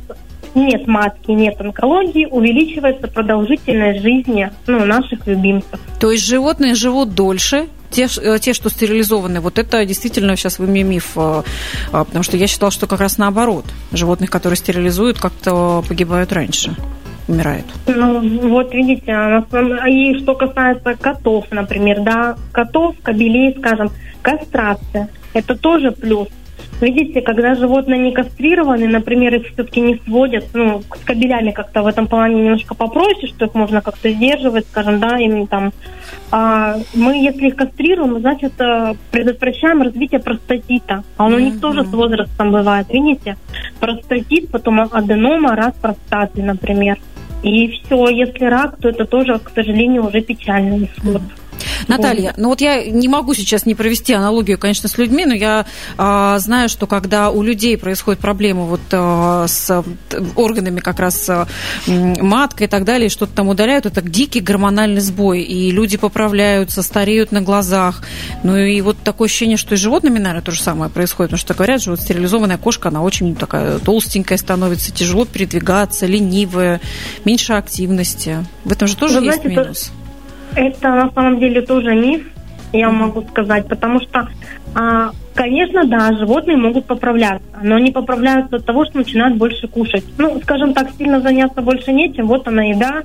нет 0.55 0.87
матки, 0.87 1.31
нет 1.31 1.61
онкологии, 1.61 2.27
увеличивается 2.27 3.09
продолжительность 3.09 4.03
жизни 4.03 4.51
ну, 4.67 4.85
наших 4.85 5.27
любимцев. 5.27 5.79
То 6.01 6.11
есть 6.11 6.27
животные 6.27 6.75
живут 6.75 7.15
дольше, 7.15 7.67
те, 7.91 8.09
э, 8.21 8.39
те, 8.39 8.55
что 8.55 8.71
стерилизованы, 8.71 9.41
вот 9.41 9.59
это 9.59 9.85
действительно 9.85 10.37
сейчас 10.37 10.59
вы 10.59 10.67
мне 10.67 10.83
миф, 10.83 11.13
э, 11.17 11.43
а, 11.93 12.05
потому 12.05 12.23
что 12.23 12.37
я 12.37 12.47
считала, 12.47 12.71
что 12.71 12.87
как 12.87 13.01
раз 13.01 13.19
наоборот. 13.19 13.67
Животных, 13.93 14.31
которые 14.31 14.57
стерилизуют, 14.57 15.19
как-то 15.19 15.85
погибают 15.87 16.33
раньше 16.33 16.77
умирают. 17.29 17.67
Ну, 17.87 18.49
вот 18.49 18.75
видите, 18.75 19.13
и 19.89 20.19
что 20.19 20.35
касается 20.35 20.97
котов, 20.97 21.47
например, 21.51 22.01
да, 22.01 22.37
котов, 22.51 22.97
кобелей, 23.03 23.57
скажем, 23.59 23.91
кастрация, 24.21 25.09
это 25.33 25.55
тоже 25.55 25.93
плюс. 25.93 26.29
Видите, 26.81 27.21
когда 27.21 27.55
животные 27.55 28.01
не 28.01 28.13
кастрированы, 28.13 28.89
например, 28.89 29.35
их 29.35 29.47
все-таки 29.53 29.81
не 29.81 30.01
сводят, 30.07 30.47
ну, 30.55 30.83
с 30.83 31.05
кабелями 31.05 31.51
как-то 31.51 31.83
в 31.83 31.87
этом 31.87 32.07
плане 32.07 32.43
немножко 32.43 32.75
попроще, 32.75 33.27
что 33.27 33.45
их 33.45 33.55
можно 33.55 33.83
как-то 33.83 34.11
сдерживать, 34.11 34.67
скажем, 34.67 34.99
да, 34.99 35.19
им 35.19 35.47
там. 35.47 35.73
А 36.31 36.77
мы, 36.95 37.23
если 37.23 37.49
их 37.49 37.57
кастрируем, 37.57 38.19
значит, 38.21 38.53
э, 38.61 38.95
предотвращаем 39.11 39.83
развитие 39.83 40.21
простатита. 40.21 41.05
А 41.17 41.27
он 41.27 41.35
у 41.35 41.39
них 41.39 41.61
тоже 41.61 41.85
с 41.85 41.93
возрастом 41.93 42.53
бывает, 42.53 42.87
видите? 42.91 43.37
Простатит, 43.79 44.51
потом 44.51 44.81
аденома, 44.81 45.57
раз 45.57 45.75
простаты, 45.75 46.43
например. 46.43 46.99
И 47.43 47.69
все, 47.69 48.09
если 48.09 48.45
рак, 48.45 48.77
то 48.81 48.89
это 48.89 49.05
тоже, 49.07 49.39
к 49.39 49.51
сожалению, 49.55 50.07
уже 50.07 50.21
печальный 50.21 50.85
исход. 50.85 51.23
Наталья, 51.89 52.35
ну 52.37 52.49
вот 52.49 52.61
я 52.61 52.85
не 52.85 53.09
могу 53.09 53.35
сейчас 53.35 53.67
не 53.67 53.75
провести 53.75 54.13
аналогию, 54.13 54.59
конечно, 54.59 54.89
с 54.89 54.99
людьми, 54.99 55.27
но 55.27 55.35
я 55.35 55.67
а, 55.97 56.39
знаю, 56.39 56.69
что 56.69 56.87
когда 56.87 57.31
у 57.31 57.43
людей 57.43 57.77
происходят 57.77 58.21
проблемы 58.21 58.67
вот 58.67 58.81
а, 58.93 59.47
с 59.47 59.85
органами 60.37 60.81
как 60.81 60.99
раз 60.99 61.29
а, 61.29 61.47
маткой 61.87 62.67
и 62.67 62.71
так 62.71 62.85
далее, 62.85 63.09
что-то 63.09 63.33
там 63.35 63.49
удаляют, 63.49 63.87
это 63.87 64.03
дикий 64.03 64.41
гормональный 64.41 65.01
сбой, 65.01 65.43
и 65.43 65.71
люди 65.71 65.97
поправляются, 65.97 66.83
стареют 66.83 67.33
на 67.33 67.43
глазах. 67.43 68.03
Ну 68.43 68.57
и 68.57 68.81
вот 68.81 68.99
такое 69.03 69.27
ощущение, 69.27 69.57
что 69.57 69.75
и 69.75 69.79
с 69.79 69.81
животными, 69.81 70.19
наверное, 70.19 70.43
то 70.43 70.53
же 70.53 70.61
самое 70.61 70.91
происходит, 70.91 71.31
потому 71.31 71.41
что 71.41 71.55
говорят 71.55 71.83
же, 71.83 71.91
вот 71.91 72.01
стерилизованная 72.01 72.59
кошка, 72.59 72.89
она 72.89 73.03
очень 73.03 73.35
такая 73.35 73.79
толстенькая 73.79 74.39
становится, 74.39 74.93
тяжело 74.93 75.25
передвигаться, 75.25 76.07
ленивая, 76.07 76.81
меньше 77.25 77.55
активности. 77.55 78.45
В 78.65 78.73
этом 78.73 78.89
же 78.89 78.97
тоже 78.97 79.21
Вы 79.21 79.27
есть 79.27 79.43
знаете, 79.43 79.61
минус. 79.61 79.93
Это 80.55 80.89
на 80.91 81.11
самом 81.13 81.39
деле 81.41 81.63
тоже 81.63 81.95
миф, 81.95 82.27
я 82.73 82.91
могу 82.91 83.23
сказать, 83.23 83.67
потому 83.69 84.01
что, 84.01 84.29
а, 84.75 85.11
конечно, 85.35 85.85
да, 85.85 86.13
животные 86.13 86.57
могут 86.57 86.87
поправляться, 86.87 87.47
но 87.63 87.77
они 87.77 87.91
поправляются 87.91 88.57
от 88.57 88.65
того, 88.65 88.85
что 88.85 88.99
начинают 88.99 89.37
больше 89.37 89.69
кушать. 89.69 90.05
Ну, 90.19 90.41
скажем 90.43 90.75
так, 90.75 90.91
сильно 90.97 91.21
заняться 91.21 91.63
больше 91.63 91.93
нечем, 91.93 92.27
вот 92.27 92.47
она 92.47 92.65
еда, 92.65 93.03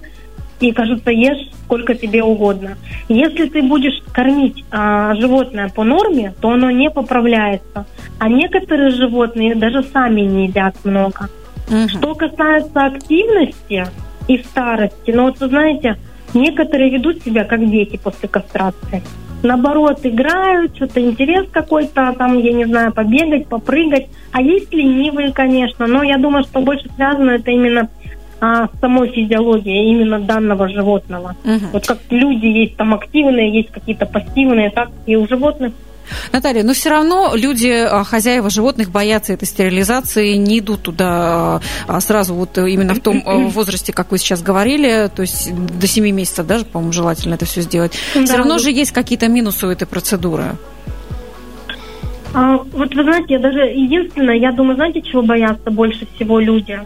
и, 0.60 0.72
кажется, 0.72 1.12
ешь 1.12 1.50
сколько 1.66 1.96
тебе 1.96 2.24
угодно. 2.24 2.78
Если 3.10 3.48
ты 3.48 3.62
будешь 3.62 4.02
кормить 4.14 4.64
а, 4.72 5.14
животное 5.16 5.70
по 5.70 5.84
норме, 5.84 6.34
то 6.40 6.52
оно 6.52 6.72
не 6.72 6.90
поправляется. 6.90 7.86
А 8.20 8.30
некоторые 8.30 8.92
животные 8.92 9.56
даже 9.56 9.84
сами 9.84 10.22
не 10.22 10.48
едят 10.48 10.75
много. 10.84 11.30
Угу. 11.68 11.90
Что 11.90 12.16
касается 12.16 12.86
активности 12.86 13.88
и 14.28 14.38
старости, 14.38 15.12
ну 15.12 15.24
вот 15.24 15.40
вы 15.40 15.48
знаете, 15.48 15.98
Некоторые 16.36 16.92
ведут 16.92 17.24
себя 17.24 17.46
как 17.46 17.68
дети 17.70 17.98
после 17.98 18.30
кастрации. 18.30 19.01
Наоборот, 19.42 20.00
играют, 20.04 20.75
что-то 20.75 21.00
интерес 21.01 21.48
какой-то, 21.51 22.13
там, 22.18 22.38
я 22.39 22.51
не 22.51 22.65
знаю, 22.65 22.94
побегать, 22.94 23.48
попрыгать. 23.48 24.08
А 24.32 24.42
есть 24.42 24.74
ленивые, 24.74 25.32
конечно, 25.32 25.88
но 25.88 26.04
я 26.04 26.18
думаю, 26.18 26.44
что 26.44 26.60
больше 26.62 26.89
связано 26.96 27.32
это 27.32 27.51
именно 27.51 27.89
а, 28.42 28.68
с 28.68 28.80
самой 28.80 29.10
физиологией 29.10 29.92
именно 29.92 30.20
данного 30.20 30.68
животного. 30.68 31.36
Угу. 31.44 31.65
Вот 31.74 31.88
как 31.88 32.00
люди 32.10 32.46
есть 32.48 32.75
там 32.75 32.94
активные, 32.94 33.54
есть 33.54 33.72
какие-то 33.72 34.06
пассивные, 34.06 34.72
так 34.72 34.89
и 35.06 35.15
у 35.15 35.27
животных 35.27 35.74
Наталья, 36.32 36.64
но 36.64 36.74
все 36.74 36.90
равно 36.90 37.32
люди, 37.36 37.70
а, 37.70 38.04
хозяева 38.04 38.50
животных, 38.50 38.90
боятся 38.90 39.34
этой 39.34 39.46
стерилизации, 39.46 40.36
не 40.36 40.60
идут 40.60 40.84
туда 40.84 41.06
а, 41.08 41.62
а 41.88 42.02
сразу 42.02 42.34
вот 42.34 42.58
именно 42.58 42.94
в 42.94 43.00
том 43.00 43.22
возрасте, 43.50 43.94
как 43.94 44.12
вы 44.12 44.18
сейчас 44.18 44.42
говорили, 44.42 45.10
то 45.14 45.22
есть 45.22 45.54
до 45.54 45.88
7 45.88 46.10
месяцев 46.10 46.46
даже, 46.46 46.66
по-моему, 46.66 46.94
желательно 46.94 47.36
это 47.36 47.46
все 47.46 47.62
сделать. 47.62 47.94
Да. 48.14 48.26
Все 48.26 48.38
равно 48.38 48.58
же 48.58 48.72
есть 48.72 48.92
какие-то 48.92 49.28
минусы 49.28 49.68
у 49.68 49.70
этой 49.70 49.88
процедуры. 49.88 50.56
А, 52.34 52.58
вот 52.58 52.94
вы 52.94 53.04
знаете, 53.04 53.36
я 53.36 53.40
даже 53.40 53.60
единственное, 53.60 54.36
я 54.36 54.52
думаю, 54.52 54.76
знаете, 54.76 55.02
чего 55.02 55.22
боятся 55.22 55.72
больше 55.72 56.06
всего 56.16 56.40
люди? 56.40 56.80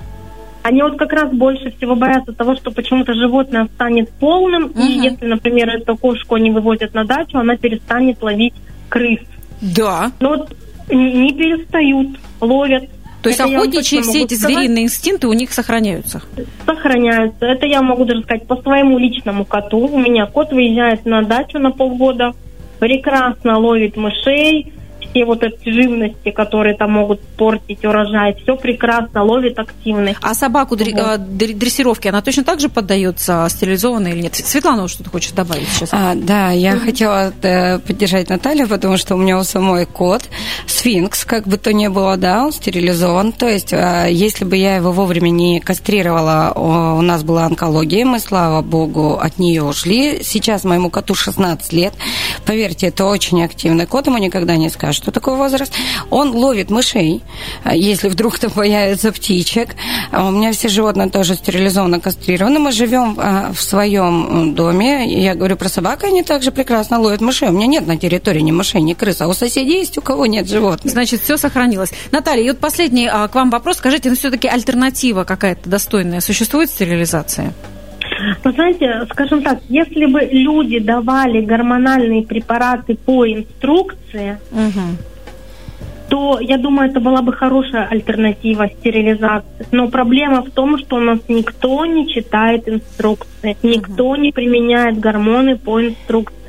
Они 0.62 0.84
вот 0.84 0.98
как 0.98 1.12
раз 1.14 1.32
больше 1.32 1.72
всего 1.72 1.96
боятся 1.96 2.34
того, 2.34 2.56
что 2.56 2.70
почему-то 2.70 3.14
животное 3.14 3.68
станет 3.74 4.12
полным, 4.12 4.66
угу. 4.66 4.80
и 4.80 5.00
если, 5.00 5.26
например, 5.26 5.70
эту 5.70 5.98
кошку 5.98 6.36
они 6.36 6.52
вывозят 6.52 6.94
на 6.94 7.06
дачу, 7.06 7.40
она 7.40 7.56
перестанет 7.56 8.22
ловить 8.22 8.54
крыс. 8.90 9.20
Да. 9.62 10.12
Но 10.20 10.48
не 10.90 11.34
перестают, 11.34 12.20
ловят. 12.42 12.90
То 13.22 13.30
есть 13.30 13.42
охотничьи 13.42 14.02
все 14.02 14.24
эти 14.24 14.34
сказать. 14.34 14.56
звериные 14.56 14.86
инстинкты 14.86 15.28
у 15.28 15.34
них 15.34 15.52
сохраняются? 15.52 16.22
Сохраняются. 16.66 17.46
Это 17.46 17.66
я 17.66 17.82
могу 17.82 18.06
даже 18.06 18.24
сказать 18.24 18.48
по 18.48 18.56
своему 18.62 18.98
личному 18.98 19.44
коту. 19.44 19.80
У 19.80 20.00
меня 20.00 20.26
кот 20.26 20.52
выезжает 20.52 21.06
на 21.06 21.22
дачу 21.24 21.60
на 21.60 21.72
полгода, 21.72 22.34
прекрасно 22.80 23.58
ловит 23.60 23.98
мышей, 23.98 24.72
все 25.10 25.26
вот 25.26 25.44
эти 25.44 25.70
живности, 25.70 26.32
которые 26.32 26.76
там 26.76 26.92
могут 26.92 27.22
портить 27.22 27.84
урожай, 27.84 28.36
все 28.42 28.56
прекрасно 28.56 29.24
ловит 29.24 29.58
активно. 29.58 30.14
А 30.22 30.34
собаку 30.34 30.76
вот. 30.76 30.88
А, 30.96 31.18
дрессировки, 31.18 32.08
она 32.08 32.22
точно 32.22 32.44
так 32.44 32.60
же 32.60 32.70
поддается 32.70 33.48
стерилизованной 33.50 34.12
или 34.12 34.22
нет? 34.22 34.36
Светлана, 34.36 34.88
что-то 34.88 35.10
хочет 35.10 35.36
добавить 35.36 35.68
сейчас? 35.70 35.90
А, 35.92 36.14
да, 36.16 36.52
я 36.52 36.74
mm-hmm. 36.74 36.80
хотела 36.80 37.34
э, 37.42 37.80
поддержать 37.80 38.30
Наталью, 38.30 38.68
потому 38.68 38.98
что 38.98 39.16
у 39.16 39.18
меня 39.18 39.40
у 39.40 39.44
самой 39.44 39.86
кот, 39.86 40.24
сфинкс, 40.68 41.26
как 41.26 41.48
бы 41.48 41.58
то 41.58 41.74
ни 41.74 41.88
было, 41.88 42.18
да, 42.18 42.46
он 42.46 42.52
стерилизован. 42.52 43.32
То 43.32 43.48
есть, 43.48 43.74
э, 43.74 44.08
если 44.12 44.46
бы 44.46 44.56
я 44.58 44.76
его 44.76 44.92
вовремя 44.92 45.30
не 45.30 45.60
кастрировала, 45.60 46.54
у 46.56 47.02
нас 47.02 47.24
была 47.24 47.46
онкология, 47.46 48.06
мы, 48.06 48.20
слава 48.20 48.62
богу, 48.62 49.14
от 49.14 49.40
нее 49.40 49.64
ушли. 49.64 50.24
Сейчас 50.24 50.64
моему 50.64 50.90
коту 50.90 51.16
16 51.16 51.74
лет. 51.74 51.94
Поверьте, 52.46 52.88
это 52.88 53.06
очень 53.06 53.44
активный 53.44 53.86
кот, 53.86 54.08
ему 54.08 54.18
никогда 54.18 54.56
не 54.56 54.70
скажешь 54.70 54.99
что 55.00 55.12
такое 55.12 55.36
возраст. 55.36 55.74
Он 56.10 56.32
ловит 56.32 56.70
мышей, 56.70 57.22
а, 57.64 57.76
если 57.76 58.10
вдруг 58.10 58.38
там 58.38 58.52
появится 58.52 59.12
птичек. 59.12 59.76
А 60.12 60.28
у 60.28 60.32
меня 60.32 60.52
все 60.52 60.68
животные 60.68 61.10
тоже 61.10 61.36
стерилизованно 61.36 62.00
кастрированы. 62.00 62.60
Мы 62.60 62.72
живем 62.72 63.16
а, 63.18 63.52
в 63.54 63.62
своем 63.62 64.54
доме. 64.54 65.12
Я 65.22 65.36
говорю 65.36 65.56
про 65.56 65.70
собак, 65.70 66.04
они 66.04 66.24
также 66.24 66.52
прекрасно 66.52 67.00
ловят 67.00 67.22
мышей. 67.22 67.50
У 67.50 67.52
меня 67.52 67.68
нет 67.68 67.88
на 67.88 67.98
территории 67.98 68.42
ни 68.42 68.52
мышей, 68.52 68.82
ни 68.82 68.94
крыс, 68.94 69.22
а 69.22 69.28
у 69.28 69.34
соседей 69.34 69.80
есть, 69.80 69.98
у 69.98 70.02
кого 70.02 70.26
нет 70.26 70.48
животных. 70.48 70.92
Значит, 70.92 71.22
все 71.22 71.38
сохранилось. 71.38 71.92
Наталья, 72.12 72.44
и 72.44 72.50
вот 72.50 72.60
последний 72.60 73.08
к 73.08 73.34
вам 73.34 73.50
вопрос. 73.50 73.78
Скажите, 73.78 74.10
ну 74.10 74.16
все-таки 74.16 74.48
альтернатива 74.48 75.24
какая-то 75.24 75.70
достойная 75.70 76.20
существует 76.20 76.70
стерилизация? 76.70 77.54
Вы 78.44 78.52
знаете, 78.52 79.06
скажем 79.12 79.42
так, 79.42 79.60
если 79.70 80.06
бы 80.06 80.22
люди 80.32 80.80
давали 80.80 81.42
гормональные 81.42 82.24
препараты 82.24 82.96
по 82.96 83.26
инструкции, 83.28 84.38
угу. 84.52 84.98
то 86.10 86.40
я 86.40 86.58
думаю, 86.58 86.90
это 86.90 87.00
была 87.00 87.22
бы 87.22 87.34
хорошая 87.34 87.86
альтернатива 87.86 88.68
стерилизации. 88.68 89.66
Но 89.72 89.88
проблема 89.90 90.42
в 90.42 90.52
том, 90.52 90.78
что 90.78 90.98
у 90.98 91.00
нас 91.00 91.20
никто 91.28 91.86
не 91.86 92.08
читает 92.08 92.68
инструкции, 92.68 93.58
никто 93.64 94.16
не 94.16 94.32
применяет 94.32 95.00
гормоны 95.00 95.58
по 95.58 95.82
инструкции. 95.82 96.40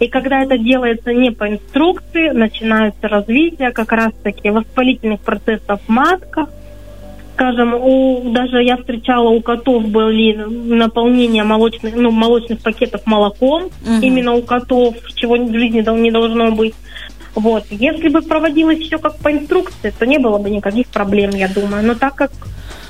И 0.00 0.08
когда 0.08 0.42
это 0.42 0.58
делается 0.58 1.12
не 1.12 1.30
по 1.30 1.48
инструкции, 1.48 2.30
начинается 2.30 3.08
развитие 3.08 3.70
как 3.70 3.92
раз-таки 3.92 4.50
воспалительных 4.50 5.20
процессов 5.20 5.80
в 5.86 5.88
матках. 5.88 6.48
Скажем, 7.34 7.74
у, 7.74 8.32
даже 8.32 8.62
я 8.62 8.76
встречала 8.76 9.28
у 9.28 9.40
котов 9.40 9.86
были 9.88 10.34
наполнение 10.34 11.42
молочных, 11.42 11.94
ну, 11.96 12.10
молочных 12.10 12.60
пакетов 12.60 13.02
молоком, 13.06 13.64
угу. 13.64 14.00
именно 14.00 14.34
у 14.34 14.42
котов, 14.42 14.94
чего 15.14 15.34
в 15.34 15.52
жизни 15.52 15.80
не 16.00 16.10
должно 16.10 16.52
быть. 16.52 16.74
Вот. 17.34 17.64
Если 17.70 18.08
бы 18.08 18.22
проводилось 18.22 18.78
все 18.78 18.98
как 18.98 19.18
по 19.18 19.32
инструкции, 19.32 19.92
то 19.98 20.06
не 20.06 20.18
было 20.18 20.38
бы 20.38 20.48
никаких 20.48 20.86
проблем, 20.86 21.30
я 21.30 21.48
думаю. 21.48 21.84
Но 21.84 21.94
так 21.94 22.14
как 22.14 22.30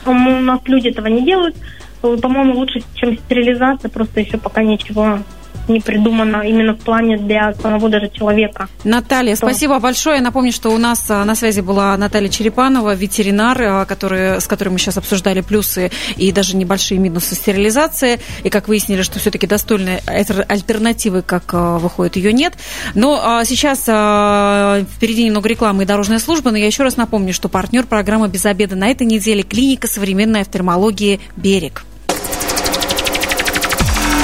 у 0.06 0.12
нас 0.12 0.60
люди 0.66 0.88
этого 0.88 1.06
не 1.06 1.22
делают, 1.22 1.56
по-моему, 2.02 2.54
лучше, 2.58 2.82
чем 2.94 3.16
стерилизация, 3.16 3.88
просто 3.88 4.20
еще 4.20 4.36
пока 4.36 4.62
ничего 4.62 5.20
не 5.68 5.80
придумано 5.80 6.42
именно 6.42 6.74
в 6.74 6.78
плане 6.78 7.16
для 7.16 7.54
самого 7.54 7.88
даже 7.88 8.08
человека. 8.08 8.68
Наталья, 8.84 9.36
что... 9.36 9.46
спасибо 9.46 9.78
большое. 9.78 10.16
Я 10.16 10.22
напомню, 10.22 10.52
что 10.52 10.70
у 10.70 10.78
нас 10.78 11.10
а, 11.10 11.24
на 11.24 11.34
связи 11.34 11.60
была 11.60 11.96
Наталья 11.96 12.28
Черепанова, 12.28 12.94
ветеринар, 12.94 13.62
а, 13.62 13.84
который, 13.84 14.40
с 14.40 14.46
которой 14.46 14.70
мы 14.70 14.78
сейчас 14.78 14.96
обсуждали 14.98 15.40
плюсы 15.40 15.90
и 16.16 16.32
даже 16.32 16.56
небольшие 16.56 16.98
минусы 16.98 17.34
стерилизации. 17.34 18.20
И 18.42 18.50
как 18.50 18.68
выяснили, 18.68 19.02
что 19.02 19.18
все-таки 19.18 19.46
достойной 19.46 19.98
альтернативы, 19.98 21.22
как 21.22 21.44
а, 21.52 21.78
выходит, 21.78 22.16
ее 22.16 22.32
нет. 22.32 22.54
Но 22.94 23.42
сейчас 23.44 23.80
впереди 23.84 25.24
немного 25.24 25.48
рекламы 25.48 25.84
и 25.84 25.86
дорожная 25.86 26.18
служба, 26.18 26.50
но 26.50 26.58
я 26.58 26.66
еще 26.66 26.82
раз 26.82 26.96
напомню, 26.96 27.32
что 27.32 27.48
партнер 27.48 27.86
программы 27.86 28.28
«Без 28.28 28.44
обеда» 28.46 28.76
на 28.76 28.88
этой 28.88 29.06
неделе 29.06 29.42
клиника 29.42 29.86
современной 29.88 30.42
офтальмологии 30.42 31.20
«Берег». 31.36 31.84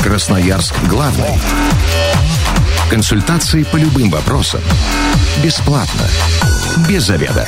Красноярск 0.02 0.74
главный. 0.88 1.38
Консультации 2.88 3.64
по 3.64 3.76
любым 3.76 4.08
вопросам. 4.08 4.62
Бесплатно. 5.44 6.06
Без 6.88 7.02
заведа. 7.02 7.46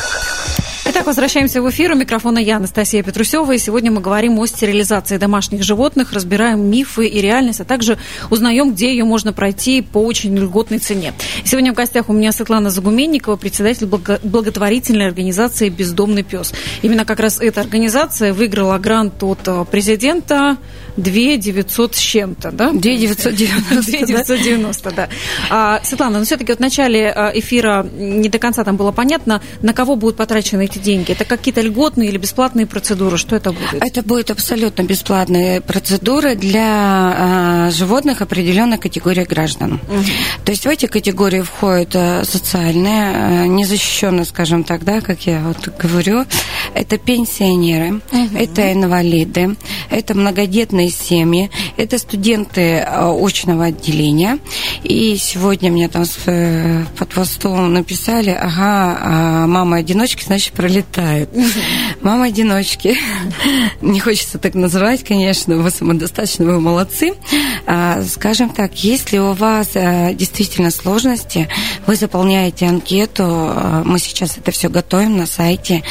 Итак, 0.84 1.06
возвращаемся 1.06 1.62
в 1.62 1.70
эфир. 1.70 1.92
У 1.92 1.94
микрофона 1.94 2.38
я, 2.38 2.56
Анастасия 2.56 3.02
Петрусева. 3.02 3.52
И 3.52 3.58
сегодня 3.58 3.90
мы 3.90 4.02
говорим 4.02 4.38
о 4.38 4.46
стерилизации 4.46 5.16
домашних 5.16 5.62
животных, 5.62 6.12
разбираем 6.12 6.68
мифы 6.68 7.06
и 7.06 7.22
реальность, 7.22 7.60
а 7.60 7.64
также 7.64 7.98
узнаем, 8.28 8.74
где 8.74 8.90
ее 8.90 9.04
можно 9.04 9.32
пройти 9.32 9.80
по 9.80 9.98
очень 9.98 10.36
льготной 10.36 10.78
цене. 10.78 11.14
Сегодня 11.44 11.72
в 11.72 11.76
гостях 11.76 12.10
у 12.10 12.12
меня 12.12 12.32
Светлана 12.32 12.68
Загуменникова, 12.68 13.36
председатель 13.36 13.86
благотворительной 13.86 15.06
организации 15.06 15.70
«Бездомный 15.70 16.24
пес». 16.24 16.52
Именно 16.82 17.06
как 17.06 17.20
раз 17.20 17.40
эта 17.40 17.62
организация 17.62 18.34
выиграла 18.34 18.76
грант 18.76 19.22
от 19.22 19.40
э, 19.46 19.64
президента 19.70 20.58
2 20.96 21.36
900 21.36 21.94
с 21.94 21.98
чем-то, 21.98 22.50
да? 22.52 22.70
2 22.72 22.80
990. 22.80 23.82
2 23.82 24.06
990, 24.06 24.90
да. 24.90 25.08
А, 25.50 25.80
Светлана, 25.84 26.18
ну, 26.18 26.24
все-таки 26.24 26.52
в 26.54 26.60
начале 26.60 27.12
э, 27.14 27.38
эфира 27.38 27.86
не 27.92 28.28
до 28.28 28.38
конца 28.38 28.64
там 28.64 28.76
было 28.76 28.92
понятно, 28.92 29.42
на 29.62 29.72
кого 29.72 29.96
будут 29.96 30.16
потрачены 30.16 30.64
эти 30.64 30.78
деньги. 30.78 31.12
Это 31.12 31.24
какие-то 31.24 31.60
льготные 31.60 32.08
или 32.08 32.18
бесплатные 32.18 32.66
процедуры? 32.66 33.16
Что 33.16 33.36
это 33.36 33.52
будет? 33.52 33.82
Это 33.82 34.02
будет 34.02 34.30
абсолютно 34.30 34.82
бесплатные 34.82 35.60
процедуры 35.60 36.34
для 36.36 36.62
а, 36.66 37.70
животных 37.70 38.22
определенной 38.22 38.78
категории 38.78 39.24
граждан. 39.24 39.74
Угу. 39.74 40.04
То 40.44 40.52
есть 40.52 40.64
в 40.64 40.68
эти 40.68 40.86
категории 40.86 41.42
входят 41.42 41.90
а, 41.94 42.24
социальные, 42.24 43.10
а, 43.14 43.46
незащищенные, 43.46 44.24
скажем 44.24 44.64
так, 44.64 44.84
да, 44.84 45.00
как 45.00 45.26
я 45.26 45.40
вот 45.40 45.68
говорю, 45.78 46.24
это 46.74 46.98
пенсионеры, 46.98 48.00
угу. 48.12 48.36
это 48.36 48.72
инвалиды, 48.72 49.56
это 49.90 50.14
многодетные 50.14 50.81
семьи, 50.90 51.50
это 51.76 51.98
студенты 51.98 52.78
а, 52.78 53.12
очного 53.12 53.66
отделения. 53.66 54.38
И 54.82 55.16
сегодня 55.16 55.70
мне 55.70 55.88
там 55.88 56.04
э, 56.26 56.84
под 56.98 57.08
постом 57.10 57.72
написали, 57.72 58.30
ага, 58.30 58.98
а 59.00 59.46
мама 59.46 59.78
одиночки, 59.78 60.24
значит, 60.24 60.52
пролетает. 60.54 61.30
Мама 62.02 62.26
одиночки. 62.26 62.96
Не 63.80 64.00
хочется 64.00 64.38
так 64.38 64.54
называть, 64.54 65.04
конечно, 65.04 65.56
вы 65.56 65.70
самодостаточно, 65.70 66.44
вы 66.44 66.60
молодцы. 66.60 67.14
А, 67.66 68.02
скажем 68.02 68.50
так, 68.50 68.74
если 68.82 69.18
у 69.18 69.32
вас 69.32 69.70
а, 69.74 70.12
действительно 70.12 70.70
сложности, 70.70 71.48
вы 71.86 71.96
заполняете 71.96 72.66
анкету, 72.66 73.82
мы 73.84 73.98
сейчас 73.98 74.38
это 74.38 74.50
все 74.50 74.68
готовим 74.68 75.16
на 75.16 75.26
сайте, 75.26 75.82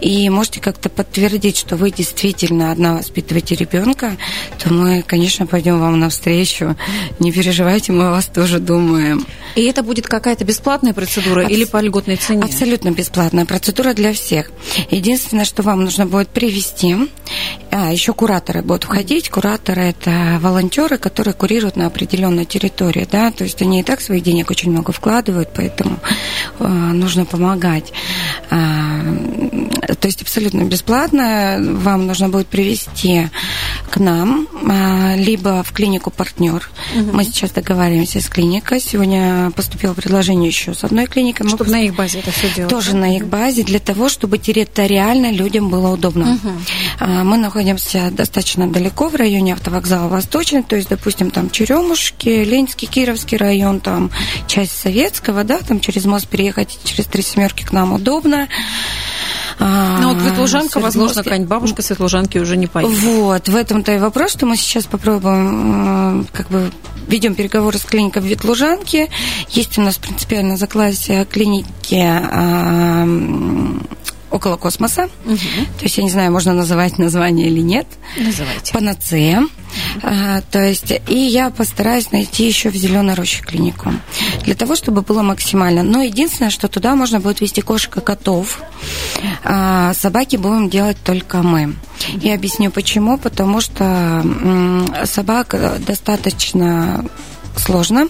и 0.00 0.28
можете 0.28 0.60
как-то 0.60 0.88
подтвердить, 0.88 1.56
что 1.56 1.76
вы 1.76 1.90
действительно 1.90 2.72
одна 2.72 2.94
воспитываете 2.94 3.54
ребенка, 3.54 4.16
то 4.58 4.72
мы, 4.72 5.02
конечно, 5.02 5.46
пойдем 5.46 5.80
вам 5.80 5.98
навстречу. 5.98 6.76
Не 7.18 7.32
переживайте, 7.32 7.92
мы 7.92 8.08
о 8.08 8.10
вас 8.10 8.26
тоже 8.26 8.58
думаем. 8.58 9.26
И 9.54 9.64
это 9.64 9.82
будет 9.82 10.06
какая-то 10.06 10.44
бесплатная 10.44 10.92
процедура 10.92 11.42
Абс... 11.42 11.52
или 11.52 11.64
по 11.64 11.80
льготной 11.80 12.16
цене? 12.16 12.44
Абсолютно 12.44 12.90
бесплатная 12.90 13.44
процедура 13.44 13.94
для 13.94 14.12
всех. 14.12 14.50
Единственное, 14.90 15.44
что 15.44 15.62
вам 15.62 15.84
нужно 15.84 16.06
будет 16.06 16.28
привести, 16.28 16.96
а, 17.70 17.92
еще 17.92 18.12
кураторы 18.12 18.62
будут 18.62 18.84
входить. 18.84 19.28
Кураторы– 19.28 19.82
это 19.82 20.38
волонтеры, 20.40 20.98
которые 20.98 21.34
курируют 21.34 21.76
на 21.76 21.86
определенной 21.86 22.44
территории, 22.44 23.06
да, 23.10 23.30
то 23.30 23.44
есть 23.44 23.62
они 23.62 23.80
и 23.80 23.82
так 23.82 24.00
своих 24.00 24.22
денег 24.22 24.50
очень 24.50 24.70
много 24.70 24.92
вкладывают, 24.92 25.50
поэтому 25.54 25.98
э, 26.58 26.66
нужно 26.66 27.24
помогать. 27.24 27.92
А, 29.90 29.94
то 29.94 30.06
есть 30.08 30.22
абсолютно 30.22 30.62
бесплатно. 30.62 31.58
Вам 31.60 32.06
нужно 32.06 32.28
будет 32.28 32.46
привести 32.46 33.28
к 33.90 33.98
нам, 33.98 34.46
а, 34.68 35.14
либо 35.16 35.62
в 35.62 35.72
клинику 35.72 36.10
партнер. 36.10 36.70
Угу. 36.96 37.10
Мы 37.12 37.24
сейчас 37.24 37.50
договариваемся 37.50 38.20
с 38.20 38.28
клиникой. 38.28 38.80
Сегодня 38.80 39.50
поступило 39.50 39.94
предложение 39.94 40.48
еще 40.48 40.74
с 40.74 40.84
одной 40.84 41.06
клиникой. 41.06 41.48
Чтобы 41.48 41.64
Мы 41.66 41.70
на 41.72 41.82
их 41.82 41.94
базе 41.94 42.20
это 42.20 42.30
все 42.30 42.50
делать. 42.54 42.70
Тоже 42.70 42.92
да? 42.92 42.98
на 42.98 43.16
их 43.16 43.26
базе, 43.26 43.62
для 43.62 43.80
того, 43.80 44.08
чтобы 44.08 44.38
территориально 44.38 45.32
людям 45.32 45.68
было 45.68 45.92
удобно. 45.92 46.34
Угу. 46.34 47.06
Мы 47.24 47.36
находимся 47.36 48.10
достаточно 48.10 48.68
далеко 48.68 49.08
в 49.08 49.14
районе 49.14 49.54
автовокзала 49.54 50.08
Восточный, 50.08 50.62
то 50.62 50.76
есть, 50.76 50.88
допустим, 50.88 51.30
там 51.30 51.50
Черемушки, 51.50 52.28
Ленинский, 52.28 52.86
Кировский 52.86 53.36
район, 53.36 53.80
там 53.80 54.10
часть 54.46 54.78
Советского, 54.78 55.44
да, 55.44 55.58
там 55.58 55.80
через 55.80 56.04
мост 56.04 56.28
переехать 56.28 56.78
через 56.84 57.06
три 57.06 57.22
семерки 57.22 57.64
к 57.64 57.72
нам 57.72 57.92
удобно. 57.92 58.48
Ну 60.00 60.14
вот 60.14 60.22
Ветлужанка, 60.22 60.80
возможно, 60.80 61.22
какая-нибудь 61.22 61.50
бабушка 61.50 61.82
Светлужанки 61.82 62.38
уже 62.38 62.56
не 62.56 62.66
поедет. 62.66 62.98
Вот, 62.98 63.48
в 63.48 63.56
этом-то 63.56 63.92
и 63.92 63.98
вопрос, 63.98 64.32
что 64.32 64.46
мы 64.46 64.56
сейчас 64.56 64.84
попробуем, 64.86 66.26
как 66.32 66.48
бы, 66.48 66.70
ведем 67.06 67.34
переговоры 67.34 67.78
с 67.78 67.82
клиникой 67.82 68.22
в 68.22 68.26
Ветлужанке. 68.26 69.08
Есть 69.50 69.78
у 69.78 69.82
нас 69.82 69.96
принципиально 69.98 70.56
закласие 70.56 71.24
клиники 71.24 71.94
около 74.30 74.56
космоса. 74.56 75.08
Угу. 75.24 75.36
То 75.78 75.82
есть 75.82 75.98
я 75.98 76.04
не 76.04 76.10
знаю, 76.10 76.32
можно 76.32 76.52
называть 76.52 76.98
название 76.98 77.48
или 77.48 77.60
нет. 77.60 77.86
Называйте. 78.16 78.72
Панацея. 78.72 79.46
А, 80.02 80.40
то 80.50 80.60
есть, 80.60 80.92
и 81.06 81.14
я 81.14 81.50
постараюсь 81.50 82.10
найти 82.12 82.46
еще 82.46 82.70
в 82.70 82.74
Зеленой 82.74 83.14
роще 83.14 83.42
клинику. 83.42 83.92
Для 84.44 84.54
того, 84.54 84.76
чтобы 84.76 85.02
было 85.02 85.22
максимально. 85.22 85.82
Но 85.82 86.02
единственное, 86.02 86.50
что 86.50 86.68
туда 86.68 86.94
можно 86.94 87.20
будет 87.20 87.40
вести 87.40 87.60
кошек 87.60 87.96
и 87.96 88.00
котов. 88.00 88.62
А, 89.44 89.94
собаки 89.94 90.36
будем 90.36 90.68
делать 90.70 90.96
только 91.04 91.42
мы. 91.42 91.74
Я 92.16 92.34
объясню 92.34 92.70
почему. 92.70 93.18
Потому 93.18 93.60
что 93.60 94.24
собака 95.04 95.78
достаточно 95.86 97.04
сложно. 97.56 98.08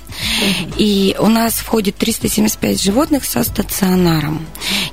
И 0.76 1.16
у 1.18 1.26
нас 1.26 1.54
входит 1.54 1.96
375 1.96 2.82
животных 2.82 3.24
со 3.24 3.42
стационаром. 3.44 4.46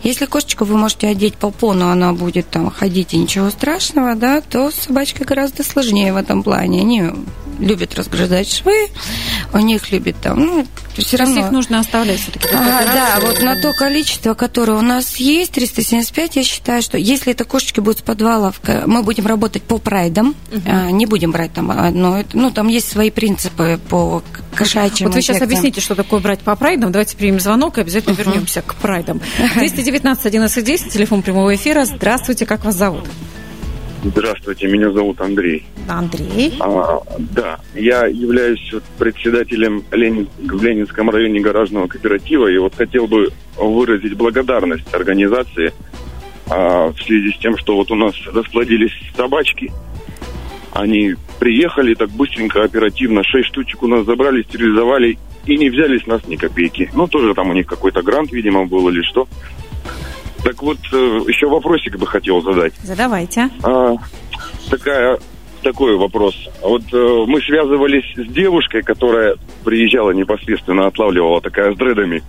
Если 0.03 0.25
кошечку 0.25 0.65
вы 0.65 0.77
можете 0.77 1.07
одеть 1.07 1.35
по 1.35 1.51
пону, 1.51 1.89
она 1.89 2.13
будет 2.13 2.49
там 2.49 2.69
ходить 2.69 3.13
и 3.13 3.17
ничего 3.17 3.49
страшного, 3.49 4.15
да, 4.15 4.41
то 4.41 4.71
собачка 4.71 5.25
гораздо 5.25 5.63
сложнее 5.63 6.13
в 6.13 6.17
этом 6.17 6.43
плане. 6.43 6.81
Они 6.81 7.11
любят 7.59 7.95
разгрызать 7.95 8.51
швы, 8.51 8.89
у 9.53 9.59
них 9.59 9.91
любят 9.91 10.15
там, 10.21 10.39
ну, 10.39 10.67
все 10.97 11.17
равно... 11.17 11.45
их 11.45 11.51
нужно 11.51 11.79
оставлять 11.79 12.19
все-таки. 12.19 12.47
А, 12.53 12.83
да, 12.85 13.19
вот 13.21 13.41
на 13.41 13.59
то 13.61 13.73
количество, 13.73 14.33
которое 14.33 14.73
у 14.73 14.81
нас 14.81 15.17
есть, 15.17 15.51
375, 15.51 16.35
я 16.35 16.43
считаю, 16.43 16.81
что 16.81 16.97
если 16.97 17.33
это 17.33 17.43
кошечки 17.45 17.79
будут 17.79 17.99
с 17.99 18.01
подвалов, 18.01 18.59
мы 18.85 19.03
будем 19.03 19.27
работать 19.27 19.63
по 19.63 19.77
прайдам, 19.77 20.35
угу. 20.51 20.71
не 20.91 21.05
будем 21.05 21.31
брать 21.31 21.53
там 21.53 21.71
одно, 21.71 22.23
ну, 22.33 22.51
там 22.51 22.67
есть 22.67 22.89
свои 22.89 23.11
принципы 23.11 23.79
по 23.89 24.23
кошачьим 24.55 25.07
Вот 25.07 25.15
вы 25.15 25.21
сейчас 25.21 25.41
объясните, 25.41 25.81
что 25.81 25.95
такое 25.95 26.19
брать 26.19 26.39
по 26.39 26.55
прайдам. 26.55 26.91
Давайте 26.91 27.15
примем 27.15 27.39
звонок 27.39 27.77
и 27.77 27.81
обязательно 27.81 28.13
угу. 28.13 28.23
вернемся 28.23 28.61
к 28.61 28.75
прайдам. 28.75 29.21
219 29.55 30.25
11 30.25 30.65
10, 30.65 30.93
телефон 30.93 31.21
прямого 31.21 31.55
эфира. 31.55 31.85
Здравствуйте, 31.85 32.45
как 32.45 32.65
вас 32.65 32.75
зовут? 32.75 33.05
Здравствуйте, 34.03 34.67
меня 34.67 34.91
зовут 34.91 35.19
Андрей. 35.21 35.65
Андрей. 35.87 36.53
А, 36.59 36.99
да, 37.17 37.59
я 37.73 38.05
являюсь 38.05 38.73
председателем 38.97 39.83
Ленин, 39.91 40.27
в 40.37 40.63
Ленинском 40.63 41.09
районе 41.09 41.39
гаражного 41.39 41.87
кооператива, 41.87 42.47
и 42.47 42.57
вот 42.57 42.75
хотел 42.75 43.07
бы 43.07 43.29
выразить 43.57 44.15
благодарность 44.15 44.93
организации 44.93 45.73
а, 46.49 46.91
в 46.91 47.01
связи 47.01 47.31
с 47.31 47.37
тем, 47.39 47.57
что 47.57 47.75
вот 47.75 47.91
у 47.91 47.95
нас 47.95 48.13
расплодились 48.27 48.93
собачки. 49.15 49.71
Они 50.71 51.15
приехали 51.39 51.95
так 51.95 52.09
быстренько, 52.11 52.63
оперативно, 52.63 53.23
шесть 53.23 53.47
штучек 53.47 53.81
у 53.81 53.87
нас 53.87 54.05
забрали, 54.05 54.43
стерилизовали 54.43 55.17
и 55.45 55.57
не 55.57 55.69
взяли 55.69 55.97
с 55.97 56.05
нас 56.05 56.25
ни 56.27 56.35
копейки. 56.35 56.89
Ну, 56.93 57.07
тоже 57.07 57.33
там 57.33 57.49
у 57.49 57.53
них 57.53 57.65
какой-то 57.65 58.01
грант, 58.03 58.31
видимо, 58.31 58.65
был 58.65 58.87
или 58.89 59.01
что. 59.01 59.27
Так 60.43 60.61
вот, 60.61 60.77
э, 60.91 60.95
еще 61.27 61.47
вопросик 61.47 61.97
бы 61.97 62.07
хотел 62.07 62.41
задать. 62.41 62.73
Задавайте. 62.83 63.49
А, 63.63 63.95
такая, 64.69 65.19
такой 65.63 65.97
вопрос. 65.97 66.35
Вот 66.61 66.83
э, 66.93 67.25
мы 67.27 67.41
связывались 67.41 68.05
с 68.15 68.31
девушкой, 68.31 68.81
которая 68.83 69.35
приезжала 69.63 70.11
непосредственно, 70.11 70.87
отлавливала 70.87 71.41
такая 71.41 71.73
с 71.73 71.77
дредами. 71.77 72.23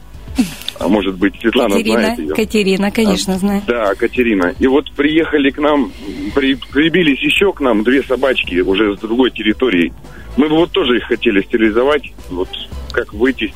А 0.78 0.86
может 0.86 1.16
быть, 1.16 1.34
Светлана 1.40 1.74
Катерина, 1.74 2.00
знает 2.00 2.18
ее. 2.18 2.34
Катерина, 2.34 2.90
конечно, 2.92 3.34
А, 3.34 3.38
знаю. 3.38 3.62
Да, 3.66 3.94
Катерина. 3.96 4.54
И 4.60 4.66
вот 4.68 4.90
приехали 4.92 5.50
к 5.50 5.58
нам, 5.58 5.90
при, 6.34 6.54
прибились 6.54 7.20
еще 7.20 7.52
к 7.52 7.60
нам 7.60 7.82
две 7.82 8.02
собачки 8.02 8.60
уже 8.60 8.96
с 8.96 9.00
другой 9.00 9.30
территории. 9.32 9.92
Мы 10.36 10.48
бы 10.48 10.56
вот 10.56 10.70
тоже 10.70 10.98
их 10.98 11.04
хотели 11.04 11.42
стерилизовать. 11.42 12.12
Вот 12.30 12.48
как 12.92 13.12
выйти 13.12 13.52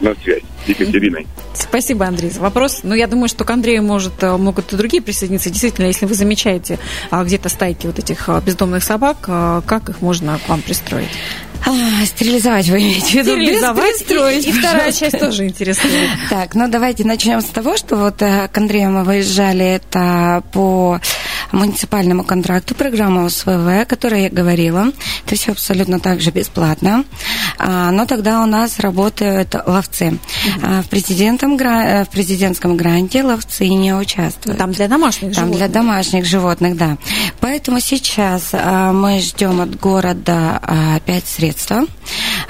на 0.00 0.14
связь 0.22 0.42
с 0.64 0.68
Екатериной. 0.68 1.26
Спасибо, 1.54 2.06
Андрей, 2.06 2.30
за 2.30 2.40
вопрос. 2.40 2.80
Ну, 2.82 2.94
я 2.94 3.06
думаю, 3.06 3.28
что 3.28 3.44
к 3.44 3.50
Андрею 3.50 3.82
может, 3.82 4.22
э, 4.22 4.36
могут 4.36 4.72
и 4.72 4.76
другие 4.76 5.02
присоединиться. 5.02 5.50
Действительно, 5.50 5.86
если 5.86 6.06
вы 6.06 6.14
замечаете 6.14 6.78
а, 7.10 7.24
где-то 7.24 7.48
стайки 7.48 7.86
вот 7.86 7.98
этих 7.98 8.28
а, 8.28 8.40
бездомных 8.40 8.82
собак, 8.82 9.18
а, 9.28 9.62
как 9.62 9.88
их 9.88 10.00
можно 10.00 10.38
к 10.44 10.48
вам 10.48 10.62
пристроить? 10.62 11.08
А, 11.64 12.04
стерилизовать 12.04 12.68
вы 12.68 12.78
имеете 12.78 13.06
в 13.06 13.14
виду? 13.14 13.32
Стерилизовать. 13.32 13.84
Без 13.84 13.98
пристроить, 13.98 14.46
И, 14.46 14.50
и 14.50 14.52
вторая 14.52 14.92
часть 14.92 15.18
тоже 15.18 15.44
интересует. 15.44 16.10
Так, 16.30 16.54
ну 16.54 16.68
давайте 16.68 17.04
начнем 17.04 17.40
с 17.40 17.46
того, 17.46 17.76
что 17.76 17.96
вот 17.96 18.22
э, 18.22 18.48
к 18.52 18.58
Андрею 18.58 18.90
мы 18.90 19.04
выезжали 19.04 19.64
это 19.64 20.42
по 20.52 21.00
муниципальному 21.52 22.24
контракту, 22.24 22.74
программа 22.74 23.28
СВВ, 23.28 23.82
о 23.82 23.84
которой 23.84 24.24
я 24.24 24.30
говорила. 24.30 24.92
Это 25.26 25.36
все 25.36 25.52
абсолютно 25.52 26.00
так 26.00 26.20
же 26.20 26.30
бесплатно. 26.30 27.04
А, 27.58 27.90
но 27.90 28.06
тогда 28.06 28.42
у 28.42 28.46
нас 28.46 28.78
работают 28.78 29.54
ловцы. 29.66 30.18
А, 30.62 30.82
в, 30.82 30.88
президентом, 30.88 31.56
э, 31.56 32.04
в 32.04 32.08
президентском 32.10 32.76
гранте 32.76 33.22
ловцы 33.22 33.68
не 33.68 33.94
участвуют. 33.94 34.58
Там 34.58 34.72
для 34.72 34.88
домашних 34.88 35.34
Там 35.34 35.46
животных. 35.46 35.58
для 35.58 35.68
домашних 35.68 36.24
животных, 36.24 36.76
да. 36.76 36.98
Поэтому 37.40 37.80
сейчас 37.80 38.50
а, 38.52 38.92
мы 38.92 39.20
ждем 39.20 39.60
от 39.60 39.78
города 39.78 40.60
опять 40.96 41.26
средства. 41.26 41.84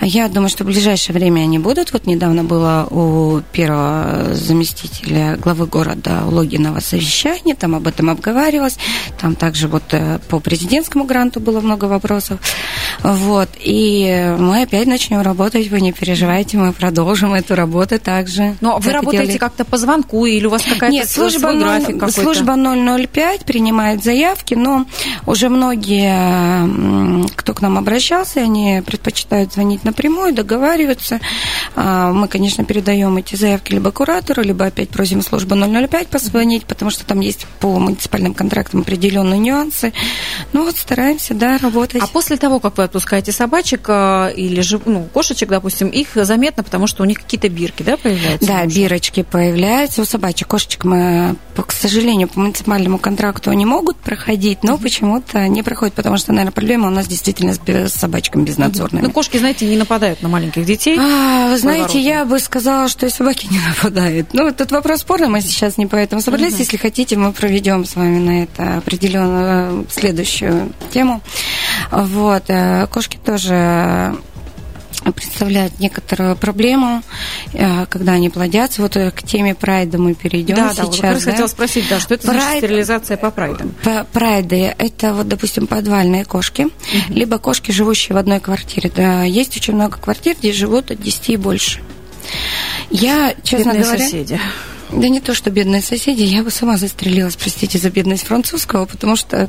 Я 0.01 0.29
думаю, 0.29 0.49
что 0.49 0.65
в 0.65 0.67
ближайшее 0.67 1.15
время 1.15 1.41
они 1.41 1.59
будут. 1.59 1.93
Вот 1.93 2.07
недавно 2.07 2.45
было 2.45 2.87
у 2.91 3.41
первого 3.53 4.35
заместителя 4.35 5.37
главы 5.37 5.67
города 5.67 6.23
Логинова 6.27 6.81
совещание, 6.81 7.55
там 7.55 7.75
об 7.75 7.87
этом 7.87 8.11
обговаривалось. 8.11 8.77
Там 9.21 9.35
также 9.35 9.69
вот 9.69 9.83
э, 9.93 10.19
по 10.29 10.41
президентскому 10.41 11.05
гранту 11.05 11.41
было 11.41 11.61
много 11.61 11.87
вопросов. 11.87 12.39
Вот. 13.03 13.49
И 13.61 14.35
мы 14.39 14.63
опять 14.63 14.87
начнем 14.87 15.21
работать, 15.23 15.69
вы 15.69 15.81
не 15.81 15.93
переживайте, 15.93 16.57
мы 16.59 16.73
продолжим 16.73 17.35
эту 17.35 17.55
работу 17.55 17.99
также. 17.99 18.57
Но 18.61 18.77
вы 18.79 18.83
как 18.85 18.91
и 18.91 18.95
работаете 18.95 19.25
делали. 19.27 19.39
как-то 19.39 19.65
по 19.65 19.77
звонку 19.79 20.27
или 20.27 20.47
у 20.47 20.51
вас 20.51 20.63
какая-то 20.63 20.89
Нет, 20.93 21.09
служба, 21.09 21.53
график 21.53 21.89
ноль- 21.91 21.99
какой-то? 22.01 22.21
служба 22.23 22.57
005 22.57 23.45
принимает 23.45 24.05
заявки, 24.05 24.55
но 24.55 24.87
уже 25.27 25.49
многие, 25.49 26.67
кто 27.35 27.55
к 27.55 27.63
нам 27.63 27.79
обращался, 27.79 28.41
они 28.41 28.83
предпочитают 28.85 29.53
звонить 29.53 29.85
напрямую, 29.85 30.35
договариваться. 30.35 31.21
А, 31.75 32.13
Мы, 32.13 32.29
конечно, 32.29 32.65
передаем 32.65 33.17
эти 33.17 33.35
заявки 33.35 33.73
либо 33.73 33.91
куратору, 33.91 34.43
либо 34.43 34.67
опять 34.67 34.89
просим 34.89 35.23
службу 35.23 35.55
005 35.55 36.09
позвонить, 36.09 36.65
потому 36.65 36.91
что 36.91 37.05
там 37.05 37.21
есть 37.21 37.47
по 37.61 37.79
муниципальным 37.79 38.35
контрактам 38.35 38.81
определенные 38.81 39.39
нюансы. 39.39 39.93
Ну 40.53 40.65
вот 40.65 40.77
стараемся, 40.77 41.35
да, 41.35 41.59
работать. 41.59 42.03
А 42.03 42.07
после 42.07 42.37
того, 42.37 42.61
как 42.61 42.79
вы 42.79 42.85
отпускаете 42.85 43.33
собачек 43.33 43.87
а, 43.89 44.29
или 44.29 44.63
ну, 44.85 45.09
кошечек, 45.13 45.49
допустим, 45.49 45.89
их 45.89 46.09
заметно, 46.15 46.63
потому 46.63 46.87
что 46.87 47.03
у 47.03 47.07
них 47.07 47.19
какие-то 47.19 47.49
бирки, 47.49 47.83
да, 47.83 47.97
появляются? 47.97 48.47
Да, 48.47 48.67
бирочки 48.67 49.23
появляются. 49.23 50.03
У 50.03 50.05
собачек, 50.05 50.49
кошечек 50.49 50.85
мы, 50.85 51.37
к 51.55 51.73
сожалению, 51.73 52.29
по 52.29 52.41
муниципальному 52.41 52.99
контракту 52.99 53.53
не 53.53 53.65
могут 53.65 53.97
проходить, 53.97 54.63
но 54.63 54.79
почему-то 54.79 55.47
не 55.49 55.63
проходят, 55.63 55.95
потому 55.95 56.17
что, 56.17 56.33
наверное, 56.33 56.53
проблема 56.53 56.89
у 56.89 56.91
нас 56.91 57.07
действительно 57.17 57.55
с, 57.55 57.93
собачками 57.93 58.45
безнадзорными. 58.45 59.07
Ну, 59.07 59.11
кошки, 59.11 59.39
знаете, 59.39 59.67
не 59.67 59.77
нападают 59.77 60.23
на 60.23 60.29
маленьких 60.29 60.65
детей. 60.65 60.99
А, 60.99 61.51
вы 61.51 61.59
знаете, 61.59 61.99
я 62.01 62.25
бы 62.25 62.39
сказала, 62.39 62.89
что 62.89 63.07
и 63.07 63.11
собаки 63.11 63.47
не 63.51 63.59
нападают. 63.59 64.29
Ну, 64.33 64.47
этот 64.47 64.71
вопрос 64.71 65.01
спорный, 65.01 65.29
мы 65.29 65.41
сейчас 65.41 65.79
не 65.79 65.87
по 65.87 65.97
этому 65.97 66.21
собрались. 66.21 66.59
Если 66.59 66.77
хотите, 66.77 67.17
мы 67.17 67.33
проведем 67.33 67.85
с 67.85 67.97
вами 67.97 68.19
на 68.19 68.43
это 68.43 68.79
определенную 68.79 69.87
следующую 69.91 70.73
тему. 70.93 71.23
Вот, 71.91 72.45
э, 72.49 72.87
кошки 72.89 73.17
тоже 73.17 74.17
представляют 75.13 75.79
некоторую 75.81 76.37
проблему, 76.37 77.03
э, 77.53 77.87
когда 77.87 78.13
они 78.13 78.31
плодятся. 78.31 78.83
Вот 78.83 78.97
э, 78.97 79.11
к 79.11 79.23
теме 79.23 79.55
прайда 79.55 79.99
мы 79.99 80.15
перейдем 80.15 80.57
да, 80.57 80.69
да, 80.69 80.75
сейчас. 80.75 80.87
вот 80.87 80.97
как 80.97 81.05
раз 81.13 81.25
да? 81.25 81.31
хотела 81.31 81.47
спросить, 81.47 81.85
да, 81.89 82.01
что 82.01 82.15
это 82.15 82.27
значит 82.27 82.43
Прайд- 82.43 82.59
стерилизация 82.59 83.17
по 83.17 83.31
прайдам? 83.31 83.75
П- 83.83 84.05
Прайды– 84.13 84.75
это, 84.79 85.15
вот, 85.15 85.29
допустим, 85.29 85.67
подвальные 85.67 86.25
кошки, 86.25 86.69
либо 87.09 87.39
кошки, 87.39 87.71
живущие 87.71 88.15
в 88.15 88.19
одной 88.19 88.41
квартире. 88.41 88.91
Да, 88.95 89.23
есть 89.25 89.57
очень 89.57 89.75
много 89.75 89.99
квартир, 89.99 90.37
где 90.39 90.53
живут 90.53 90.91
от 90.91 91.01
10 91.01 91.31
и 91.31 91.37
больше. 91.37 91.81
Я, 92.91 93.35
честно 93.43 93.71
Бедные 93.71 93.83
говоря... 93.85 94.05
соседи. 94.05 94.41
Да 94.93 95.09
не 95.09 95.21
то, 95.21 95.35
что 95.35 95.51
бедные 95.51 95.83
соседи, 95.83 96.23
я 96.23 96.45
бы 96.45 96.51
сама 96.51 96.77
застрелилась, 96.77 97.35
простите 97.37 97.77
за 97.79 97.91
бедность 97.91 98.25
французского, 98.25 98.87
потому 98.87 99.17
что 99.17 99.49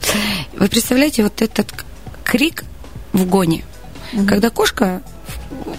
вы 0.57 0.67
представляете, 0.67 1.23
вот 1.23 1.41
этот 1.41 1.67
крик 2.23 2.63
в 3.13 3.25
гоне, 3.27 3.63
когда 4.27 4.49
кошка, 4.49 5.03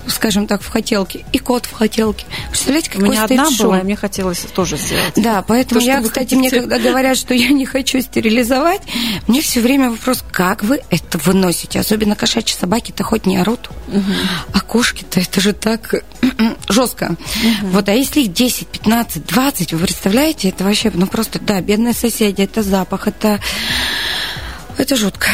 скажем 0.06 0.46
так, 0.46 0.62
в 0.62 0.68
хотелке, 0.68 1.24
и 1.32 1.38
кот 1.38 1.66
в 1.66 1.72
хотелке. 1.72 2.24
Представляете, 2.48 2.90
У 2.90 2.92
какой 2.94 3.08
меня 3.10 3.24
стоит 3.24 3.40
одна 3.40 3.50
шум? 3.50 3.66
была, 3.66 3.80
и 3.80 3.82
мне 3.84 3.96
хотелось 3.96 4.38
тоже 4.54 4.76
сделать. 4.76 5.12
Да, 5.16 5.42
поэтому 5.46 5.80
То, 5.80 5.86
я, 5.86 6.00
кстати, 6.02 6.34
мне 6.34 6.50
хотите. 6.50 6.68
когда 6.68 6.90
говорят, 6.90 7.16
что 7.16 7.34
я 7.34 7.48
не 7.48 7.66
хочу 7.66 8.00
стерилизовать, 8.00 8.82
мне 9.26 9.40
все 9.42 9.60
время 9.60 9.90
вопрос, 9.90 10.24
как 10.30 10.62
вы 10.64 10.80
это 10.90 11.18
выносите? 11.18 11.80
Особенно 11.80 12.14
кошачьи 12.16 12.56
собаки-то 12.58 13.04
хоть 13.04 13.26
не 13.26 13.36
орут, 13.36 13.70
а 14.52 14.60
кошки-то 14.60 15.20
это 15.20 15.40
же 15.40 15.52
так 15.52 15.94
жестко. 16.68 17.16
Вот, 17.62 17.88
а 17.88 17.92
если 17.92 18.22
их 18.22 18.32
10, 18.32 18.66
15, 18.68 19.26
20, 19.26 19.72
вы 19.74 19.78
представляете, 19.80 20.48
это 20.48 20.64
вообще, 20.64 20.90
ну 20.94 21.06
просто, 21.06 21.38
да, 21.38 21.60
бедные 21.60 21.94
соседи, 21.94 22.42
это 22.42 22.62
запах, 22.62 23.08
это... 23.08 23.40
Это 24.78 24.96
жутко. 24.96 25.28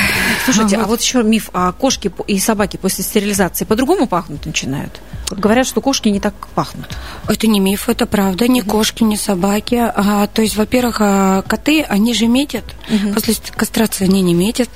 Слушайте, 0.45 0.77
а 0.77 0.87
вот 0.87 1.01
еще 1.01 1.23
миф, 1.23 1.51
кошки 1.79 2.09
по- 2.09 2.23
и 2.25 2.39
собаки 2.39 2.77
после 2.79 3.05
стерилизации 3.05 3.65
по-другому 3.65 4.07
пахнуть 4.07 4.47
начинают? 4.47 5.01
Говорят, 5.39 5.67
что 5.67 5.81
кошки 5.81 6.09
не 6.09 6.21
так 6.21 6.35
пахнут. 6.55 6.87
Это 7.29 7.47
не 7.47 7.61
миф, 7.61 7.89
это 7.89 8.07
правда. 8.07 8.49
Ни 8.49 8.61
кошки, 8.61 9.03
ни 9.03 9.17
собаки. 9.17 9.77
А, 9.77 10.27
то 10.27 10.43
есть, 10.43 10.57
во-первых, 10.57 10.99
а, 11.01 11.43
коты, 11.43 11.83
они 11.83 12.15
же 12.15 12.27
метят. 12.27 12.65
После 13.15 13.35
ст- 13.35 13.51
кастрации 13.51 14.05
они 14.05 14.23
не 14.23 14.35
метят. 14.35 14.69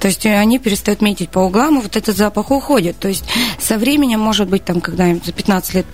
То 0.00 0.08
есть 0.08 0.24
э, 0.26 0.36
они 0.38 0.58
перестают 0.58 1.00
метить 1.02 1.30
по 1.30 1.40
углам, 1.40 1.78
и 1.78 1.82
вот 1.82 1.96
этот 1.96 2.16
запах 2.16 2.50
уходит. 2.50 2.98
То 2.98 3.08
есть 3.08 3.24
со 3.60 3.78
временем, 3.78 4.20
может 4.20 4.48
быть, 4.48 4.64
там, 4.64 4.80
когда 4.80 5.08
им 5.08 5.20
за 5.24 5.32
15 5.32 5.74
лет 5.74 5.86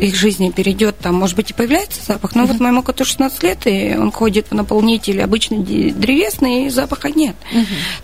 их 0.00 0.14
жизни 0.14 0.50
перейдет, 0.50 0.98
там, 0.98 1.14
может 1.16 1.36
быть, 1.36 1.50
и 1.50 1.54
появляется 1.54 2.00
запах. 2.06 2.34
Но 2.34 2.46
вот 2.46 2.60
моему 2.60 2.82
коту 2.82 3.04
16 3.04 3.42
лет, 3.42 3.58
и 3.66 3.94
он 3.98 4.12
ходит 4.12 4.46
в 4.50 4.54
наполнитель 4.54 5.22
обычно 5.22 5.58
де- 5.58 5.90
древесный, 5.92 6.66
и 6.66 6.70
запаха 6.70 7.10
нет. 7.10 7.36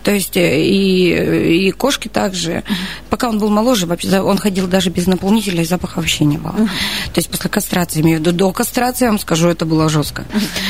То 0.03 0.11
есть 0.11 0.37
э, 0.37 0.63
и, 0.65 1.67
и 1.69 1.71
кошки 1.71 2.09
также. 2.09 2.65
Пока 3.11 3.29
он 3.29 3.39
был 3.39 3.51
моложе, 3.51 3.87
вообще, 3.87 4.21
он 4.21 4.39
ходил 4.39 4.67
даже 4.67 4.91
без 4.91 4.98
наполнителя, 5.07 5.63
и 5.63 5.65
запаха 5.65 5.99
вообще 5.99 6.25
не 6.25 6.39
было. 6.39 6.53
То 6.53 7.17
есть 7.17 7.29
после 7.31 7.51
кастрации, 7.51 8.01
имею 8.01 8.19
в 8.19 8.21
виду, 8.21 8.33
до 8.33 8.53
кастрации, 8.53 9.05
я 9.05 9.11
вам 9.11 9.19
скажу, 9.19 9.49
это 9.49 9.65
было 9.65 9.89
жестко. 9.89 10.25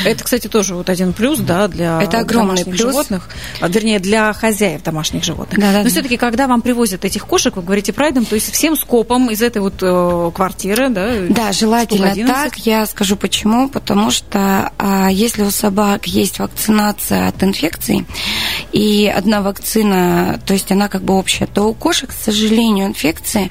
Это, 0.05 0.23
кстати, 0.23 0.47
тоже 0.47 0.75
вот 0.75 0.89
один 0.89 1.13
плюс, 1.13 1.39
да, 1.39 1.67
для 1.67 2.01
Это 2.01 2.19
огромный 2.19 2.63
плюс. 2.63 2.79
животных, 2.79 3.29
а, 3.59 3.67
вернее, 3.67 3.99
для 3.99 4.33
хозяев 4.33 4.83
домашних 4.83 5.23
животных. 5.23 5.59
Да-да-да. 5.59 5.83
Но 5.83 5.89
все-таки, 5.89 6.17
когда 6.17 6.47
вам 6.47 6.61
привозят 6.61 7.05
этих 7.05 7.25
кошек, 7.25 7.55
вы 7.55 7.61
говорите 7.61 7.93
прайдом, 7.93 8.25
то 8.25 8.35
есть 8.35 8.51
всем 8.51 8.75
скопом 8.75 9.29
из 9.29 9.41
этой 9.41 9.61
вот 9.61 9.75
э, 9.81 10.31
квартиры, 10.33 10.89
да? 10.89 11.15
Да, 11.29 11.51
желательно 11.51 12.07
штук 12.07 12.23
11. 12.23 12.35
так. 12.35 12.57
Я 12.65 12.85
скажу 12.85 13.15
почему. 13.15 13.69
Потому 13.69 14.11
что 14.11 14.71
а, 14.77 15.09
если 15.09 15.43
у 15.43 15.51
собак 15.51 16.07
есть 16.07 16.39
вакцинация 16.39 17.27
от 17.27 17.41
инфекций, 17.43 18.05
и 18.71 19.11
одна 19.13 19.41
вакцина, 19.41 20.39
то 20.45 20.53
есть 20.53 20.71
она 20.71 20.87
как 20.87 21.03
бы 21.03 21.13
общая, 21.15 21.47
то 21.47 21.63
у 21.63 21.73
кошек, 21.73 22.09
к 22.09 22.13
сожалению, 22.13 22.87
инфекции 22.87 23.49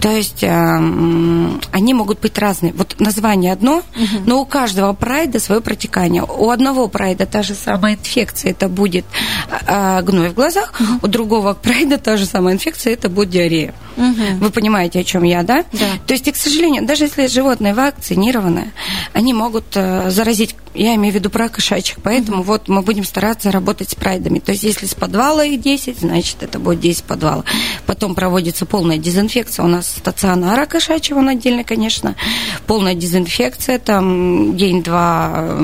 То 0.00 0.10
есть 0.10 0.42
они 0.42 1.94
могут 1.94 2.20
быть 2.20 2.38
разные. 2.38 2.72
Вот 2.72 2.96
название 2.98 3.52
одно, 3.52 3.78
угу. 3.78 4.22
но 4.26 4.40
у 4.40 4.46
каждого 4.46 4.92
прайда 4.94 5.38
свое 5.38 5.60
протекание. 5.60 6.22
У 6.22 6.50
одного 6.50 6.88
прайда 6.88 7.26
та 7.26 7.42
же 7.42 7.54
самая 7.54 7.94
инфекция, 7.94 8.52
это 8.52 8.68
будет 8.68 9.04
а, 9.66 10.00
гной 10.02 10.30
в 10.30 10.34
глазах, 10.34 10.72
угу. 10.80 11.00
у 11.02 11.06
другого 11.06 11.54
прайда 11.54 11.98
та 11.98 12.16
же 12.16 12.26
самая 12.26 12.54
инфекция, 12.54 12.94
это 12.94 13.08
будет 13.08 13.30
диарея. 13.30 13.74
Угу. 13.96 14.38
Вы 14.40 14.50
понимаете, 14.50 15.00
о 15.00 15.04
чем 15.04 15.22
я, 15.22 15.42
да? 15.42 15.64
Да. 15.72 15.86
То 16.06 16.14
есть, 16.14 16.30
к 16.30 16.36
сожалению, 16.36 16.86
даже 16.86 17.04
если 17.04 17.26
животное 17.26 17.74
вакцинированное, 17.74 18.72
они 19.12 19.34
могут 19.34 19.64
э, 19.74 20.10
заразить 20.10 20.54
я 20.74 20.94
имею 20.94 21.12
в 21.12 21.16
виду 21.16 21.30
про 21.30 21.48
кошачьих, 21.48 21.98
поэтому 22.02 22.42
mm-hmm. 22.42 22.46
вот 22.46 22.68
мы 22.68 22.82
будем 22.82 23.04
стараться 23.04 23.50
работать 23.50 23.90
с 23.90 23.94
прайдами. 23.96 24.38
То 24.38 24.52
есть 24.52 24.62
если 24.62 24.86
с 24.86 24.94
подвала 24.94 25.44
их 25.44 25.60
10, 25.60 25.98
значит 25.98 26.42
это 26.42 26.58
будет 26.60 26.80
10 26.80 27.04
подвала. 27.04 27.44
Потом 27.86 28.14
проводится 28.14 28.66
полная 28.66 28.96
дезинфекция. 28.96 29.64
У 29.64 29.68
нас 29.68 29.88
стационара 29.88 30.66
кошачьего, 30.66 31.18
он 31.18 31.28
отдельно, 31.28 31.64
конечно. 31.64 32.14
Полная 32.66 32.94
дезинфекция, 32.94 33.80
там 33.80 34.56
день-два 34.56 35.58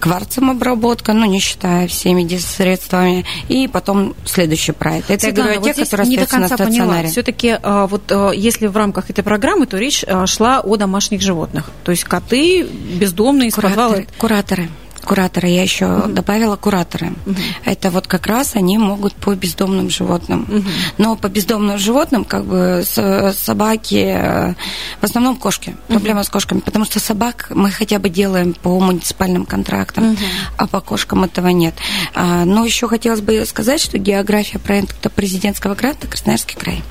кварцем 0.00 0.50
обработка, 0.50 1.12
ну, 1.12 1.26
не 1.26 1.38
считая 1.38 1.86
всеми 1.86 2.26
средствами. 2.38 3.26
И 3.48 3.68
потом 3.68 4.14
следующий 4.24 4.72
прайд. 4.72 5.04
Это 5.08 5.26
Светлана, 5.26 5.50
я 5.50 5.54
говорю 5.56 5.70
о 5.70 5.74
тех, 5.74 5.84
которые 5.84 6.08
остаются 6.08 6.38
на 6.38 6.48
стационаре. 6.48 7.08
Все-таки 7.12 7.58
а, 7.62 7.86
вот 7.86 8.10
а, 8.10 8.30
если 8.30 8.66
в 8.66 8.76
рамках 8.76 9.10
этой 9.10 9.22
программы, 9.22 9.66
то 9.66 9.76
речь 9.76 10.02
а, 10.06 10.26
шла 10.26 10.60
о 10.60 10.76
домашних 10.76 11.20
животных. 11.20 11.70
То 11.84 11.92
есть 11.92 12.04
коты 12.04 12.62
бездомные 12.64 13.48
из 13.48 13.54
подвала 13.54 13.98
кураторы, 14.18 14.68
Кураторы, 15.02 15.48
я 15.48 15.62
еще 15.62 15.84
uh-huh. 15.84 16.12
добавила 16.12 16.56
кураторы. 16.56 17.12
Uh-huh. 17.26 17.36
Это 17.64 17.90
вот 17.90 18.06
как 18.06 18.26
раз 18.26 18.56
они 18.56 18.78
могут 18.78 19.14
по 19.14 19.34
бездомным 19.34 19.90
животным. 19.90 20.46
Uh-huh. 20.48 20.64
Но 20.98 21.16
по 21.16 21.28
бездомным 21.28 21.78
животным, 21.78 22.24
как 22.24 22.44
бы 22.44 22.84
собаки, 22.84 24.04
э, 24.16 24.54
в 25.00 25.04
основном 25.04 25.36
кошки. 25.36 25.76
Проблема 25.88 26.20
uh-huh. 26.20 26.24
с 26.24 26.30
кошками, 26.30 26.60
потому 26.60 26.84
что 26.84 27.00
собак 27.00 27.48
мы 27.50 27.70
хотя 27.70 27.98
бы 27.98 28.08
делаем 28.08 28.54
по 28.54 28.78
муниципальным 28.80 29.44
контрактам, 29.44 30.12
uh-huh. 30.12 30.18
а 30.56 30.66
по 30.66 30.80
кошкам 30.80 31.24
этого 31.24 31.48
нет. 31.48 31.74
А, 32.14 32.44
но 32.44 32.64
еще 32.64 32.88
хотелось 32.88 33.20
бы 33.20 33.44
сказать, 33.44 33.80
что 33.80 33.98
география 33.98 34.58
проекта 34.58 35.10
президентского 35.10 35.74
гранта 35.74 36.06
Красноярский 36.06 36.56
край. 36.56 36.82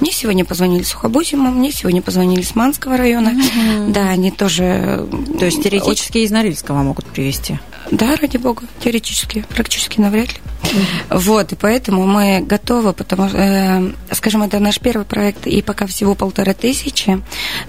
Мне 0.00 0.12
сегодня 0.12 0.44
позвонили 0.44 0.82
Сухобузиму, 0.82 1.50
мне 1.50 1.72
сегодня 1.72 2.02
позвонили 2.02 2.42
с 2.42 2.54
Манского 2.54 2.96
района. 2.96 3.30
Uh-huh. 3.30 3.92
Да, 3.92 4.08
они 4.08 4.30
тоже... 4.30 5.06
То 5.38 5.44
есть 5.44 5.62
теоретически 5.62 6.18
очень... 6.18 6.26
из 6.26 6.30
Норильского 6.30 6.82
могут 6.82 7.06
привезти? 7.50 7.79
Да, 7.90 8.16
ради 8.16 8.36
бога, 8.36 8.62
теоретически, 8.82 9.44
практически 9.48 10.00
навряд 10.00 10.28
ли. 10.28 10.40
Вот, 11.08 11.52
и 11.52 11.56
поэтому 11.56 12.06
мы 12.06 12.40
готовы, 12.40 12.92
потому 12.92 13.28
что, 13.28 13.38
э, 13.38 13.92
скажем, 14.12 14.42
это 14.42 14.60
наш 14.60 14.78
первый 14.78 15.04
проект, 15.04 15.46
и 15.46 15.62
пока 15.62 15.86
всего 15.86 16.14
полторы 16.14 16.54
тысячи, 16.54 17.20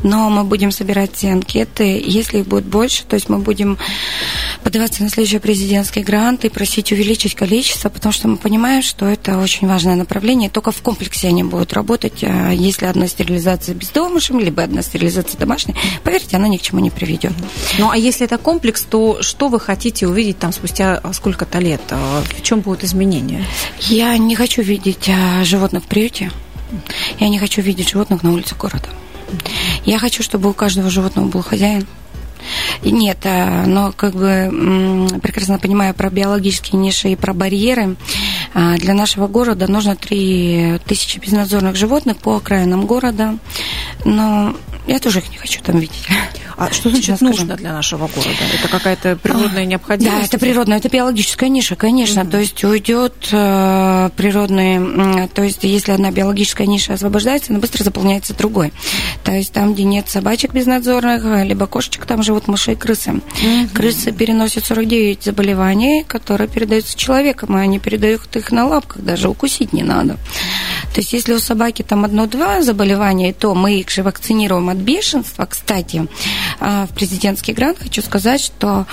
но 0.03 0.29
мы 0.29 0.43
будем 0.43 0.71
собирать 0.71 1.15
все 1.15 1.31
анкеты, 1.31 2.03
если 2.05 2.39
их 2.39 2.47
будет 2.47 2.65
больше, 2.65 3.03
то 3.05 3.15
есть 3.15 3.29
мы 3.29 3.39
будем 3.39 3.77
подаваться 4.63 5.03
на 5.03 5.09
следующий 5.09 5.39
президентский 5.39 6.03
грант 6.03 6.45
и 6.45 6.49
просить 6.49 6.91
увеличить 6.91 7.33
количество, 7.33 7.89
потому 7.89 8.11
что 8.11 8.27
мы 8.27 8.37
понимаем, 8.37 8.83
что 8.83 9.07
это 9.07 9.39
очень 9.39 9.67
важное 9.67 9.95
направление, 9.95 10.49
только 10.49 10.71
в 10.71 10.81
комплексе 10.81 11.29
они 11.29 11.43
будут 11.43 11.73
работать, 11.73 12.23
а 12.23 12.51
если 12.51 12.85
одна 12.85 13.07
стерилизация 13.07 13.73
бездомышем, 13.73 14.39
либо 14.39 14.63
одна 14.63 14.83
стерилизация 14.83 15.39
домашней, 15.39 15.75
поверьте, 16.03 16.35
она 16.35 16.47
ни 16.47 16.57
к 16.57 16.61
чему 16.61 16.79
не 16.81 16.91
приведет. 16.91 17.33
Ну, 17.79 17.89
а 17.89 17.97
если 17.97 18.25
это 18.25 18.37
комплекс, 18.37 18.83
то 18.83 19.23
что 19.23 19.47
вы 19.47 19.59
хотите 19.59 20.00
увидеть 20.07 20.39
там 20.39 20.51
спустя 20.51 21.01
сколько-то 21.13 21.59
лет? 21.59 21.81
А 21.91 22.21
в 22.21 22.41
чем 22.41 22.61
будет 22.61 22.83
изменения? 22.83 23.45
Я 23.79 24.17
не 24.17 24.35
хочу 24.35 24.61
видеть 24.61 25.09
а, 25.09 25.43
животных 25.43 25.83
в 25.83 25.87
приюте. 25.87 26.31
Я 27.19 27.29
не 27.29 27.39
хочу 27.39 27.61
видеть 27.61 27.89
животных 27.89 28.23
на 28.23 28.31
улице 28.31 28.55
города. 28.55 28.87
Я 29.85 29.99
хочу, 29.99 30.23
чтобы 30.23 30.49
у 30.49 30.53
каждого 30.53 30.89
животного 30.89 31.27
был 31.27 31.41
хозяин. 31.41 31.87
Нет, 32.83 33.19
а, 33.25 33.65
но 33.65 33.91
как 33.91 34.13
бы 34.13 35.19
прекрасно 35.21 35.59
понимаю 35.59 35.93
про 35.93 36.09
биологические 36.09 36.81
ниши 36.81 37.09
и 37.09 37.15
про 37.15 37.33
барьеры. 37.33 37.95
А, 38.53 38.77
для 38.77 38.93
нашего 38.93 39.27
города 39.27 39.69
нужно 39.69 39.95
3 39.95 40.79
тысячи 40.85 41.19
безнадзорных 41.19 41.75
животных 41.75 42.17
по 42.17 42.37
окраинам 42.37 42.85
города. 42.85 43.37
Но 44.05 44.55
я 44.87 44.99
тоже 44.99 45.19
их 45.19 45.29
не 45.29 45.37
хочу 45.37 45.61
там 45.61 45.79
видеть. 45.79 46.07
А 46.57 46.71
что 46.71 46.89
значит 46.89 47.21
нужно 47.21 47.55
для 47.55 47.73
нашего 47.73 48.07
города? 48.07 48.37
Это 48.53 48.67
какая-то 48.67 49.15
природная 49.15 49.65
необходимость? 49.65 50.19
Да, 50.19 50.25
это 50.25 50.37
природная, 50.37 50.77
это 50.77 50.89
биологическая 50.89 51.49
ниша, 51.49 51.75
конечно. 51.75 52.21
Mm-hmm. 52.21 52.29
То 52.29 52.37
есть 52.37 52.63
уйдет 52.63 53.29
э, 53.31 54.09
природный, 54.15 55.27
то 55.29 55.43
есть 55.43 55.63
если 55.63 55.91
одна 55.91 56.11
биологическая 56.11 56.67
ниша 56.67 56.93
освобождается, 56.93 57.51
она 57.51 57.59
быстро 57.59 57.83
заполняется 57.83 58.35
другой. 58.35 58.73
То 59.23 59.31
есть 59.31 59.53
там, 59.53 59.73
где 59.73 59.83
нет 59.83 60.09
собачек 60.09 60.53
безнадзорных, 60.53 61.25
э, 61.25 61.45
либо 61.45 61.67
кошечек, 61.67 62.05
там 62.05 62.21
живут 62.21 62.47
мыши 62.47 62.73
и 62.73 62.75
крысы. 62.75 63.11
Mm-hmm. 63.11 63.73
Крысы 63.73 64.11
переносят 64.11 64.65
49 64.65 65.23
заболеваний, 65.23 66.03
которые 66.03 66.47
передаются 66.47 66.97
человеком, 66.97 67.57
и 67.57 67.61
они 67.61 67.79
передают 67.79 68.35
их 68.35 68.51
на 68.51 68.67
лапках, 68.67 69.01
даже 69.01 69.29
укусить 69.29 69.73
не 69.73 69.83
надо. 69.83 70.17
То 70.93 70.99
есть 70.99 71.13
если 71.13 71.33
у 71.33 71.39
собаки 71.39 71.83
там 71.83 72.03
одно-два 72.03 72.61
заболевания, 72.61 73.33
то 73.33 73.55
мы 73.55 73.79
их 73.79 73.89
же 73.89 74.03
вакцинируем 74.03 74.69
от 74.71 74.77
бешенства. 74.77 75.45
Кстати, 75.45 76.07
а, 76.59 76.87
в 76.87 76.89
президентский 76.91 77.53
грант 77.53 77.79
хочу 77.79 78.01
сказать, 78.01 78.41
что 78.41 78.85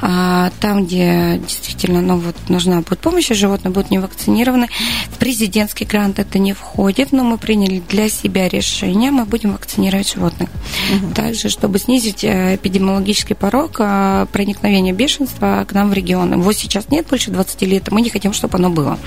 а, 0.00 0.50
там, 0.60 0.86
где 0.86 1.40
действительно 1.46 2.00
ну, 2.00 2.18
вот, 2.18 2.36
нужна 2.48 2.80
будет 2.80 2.98
помощь, 3.00 3.30
и 3.30 3.34
животные 3.34 3.72
будут 3.72 3.90
не 3.90 3.98
вакцинированы, 3.98 4.68
в 5.10 5.18
президентский 5.18 5.84
грант 5.84 6.18
это 6.18 6.38
не 6.38 6.52
входит, 6.52 7.12
но 7.12 7.24
мы 7.24 7.38
приняли 7.38 7.82
для 7.88 8.08
себя 8.08 8.48
решение, 8.48 9.10
мы 9.10 9.24
будем 9.24 9.52
вакцинировать 9.52 10.12
животных. 10.12 10.48
Угу. 10.94 11.14
Также, 11.14 11.48
чтобы 11.48 11.78
снизить 11.78 12.24
э, 12.24 12.56
эпидемиологический 12.56 13.34
порог 13.34 13.76
а, 13.78 14.26
проникновения 14.26 14.92
бешенства 14.92 15.64
к 15.68 15.72
нам 15.72 15.90
в 15.90 15.92
регион. 15.92 16.32
Его 16.32 16.52
сейчас 16.52 16.90
нет 16.90 17.06
больше 17.08 17.30
20 17.30 17.62
лет, 17.62 17.90
мы 17.90 18.00
не 18.00 18.10
хотим, 18.10 18.32
чтобы 18.32 18.58
оно 18.58 18.70
было. 18.70 18.98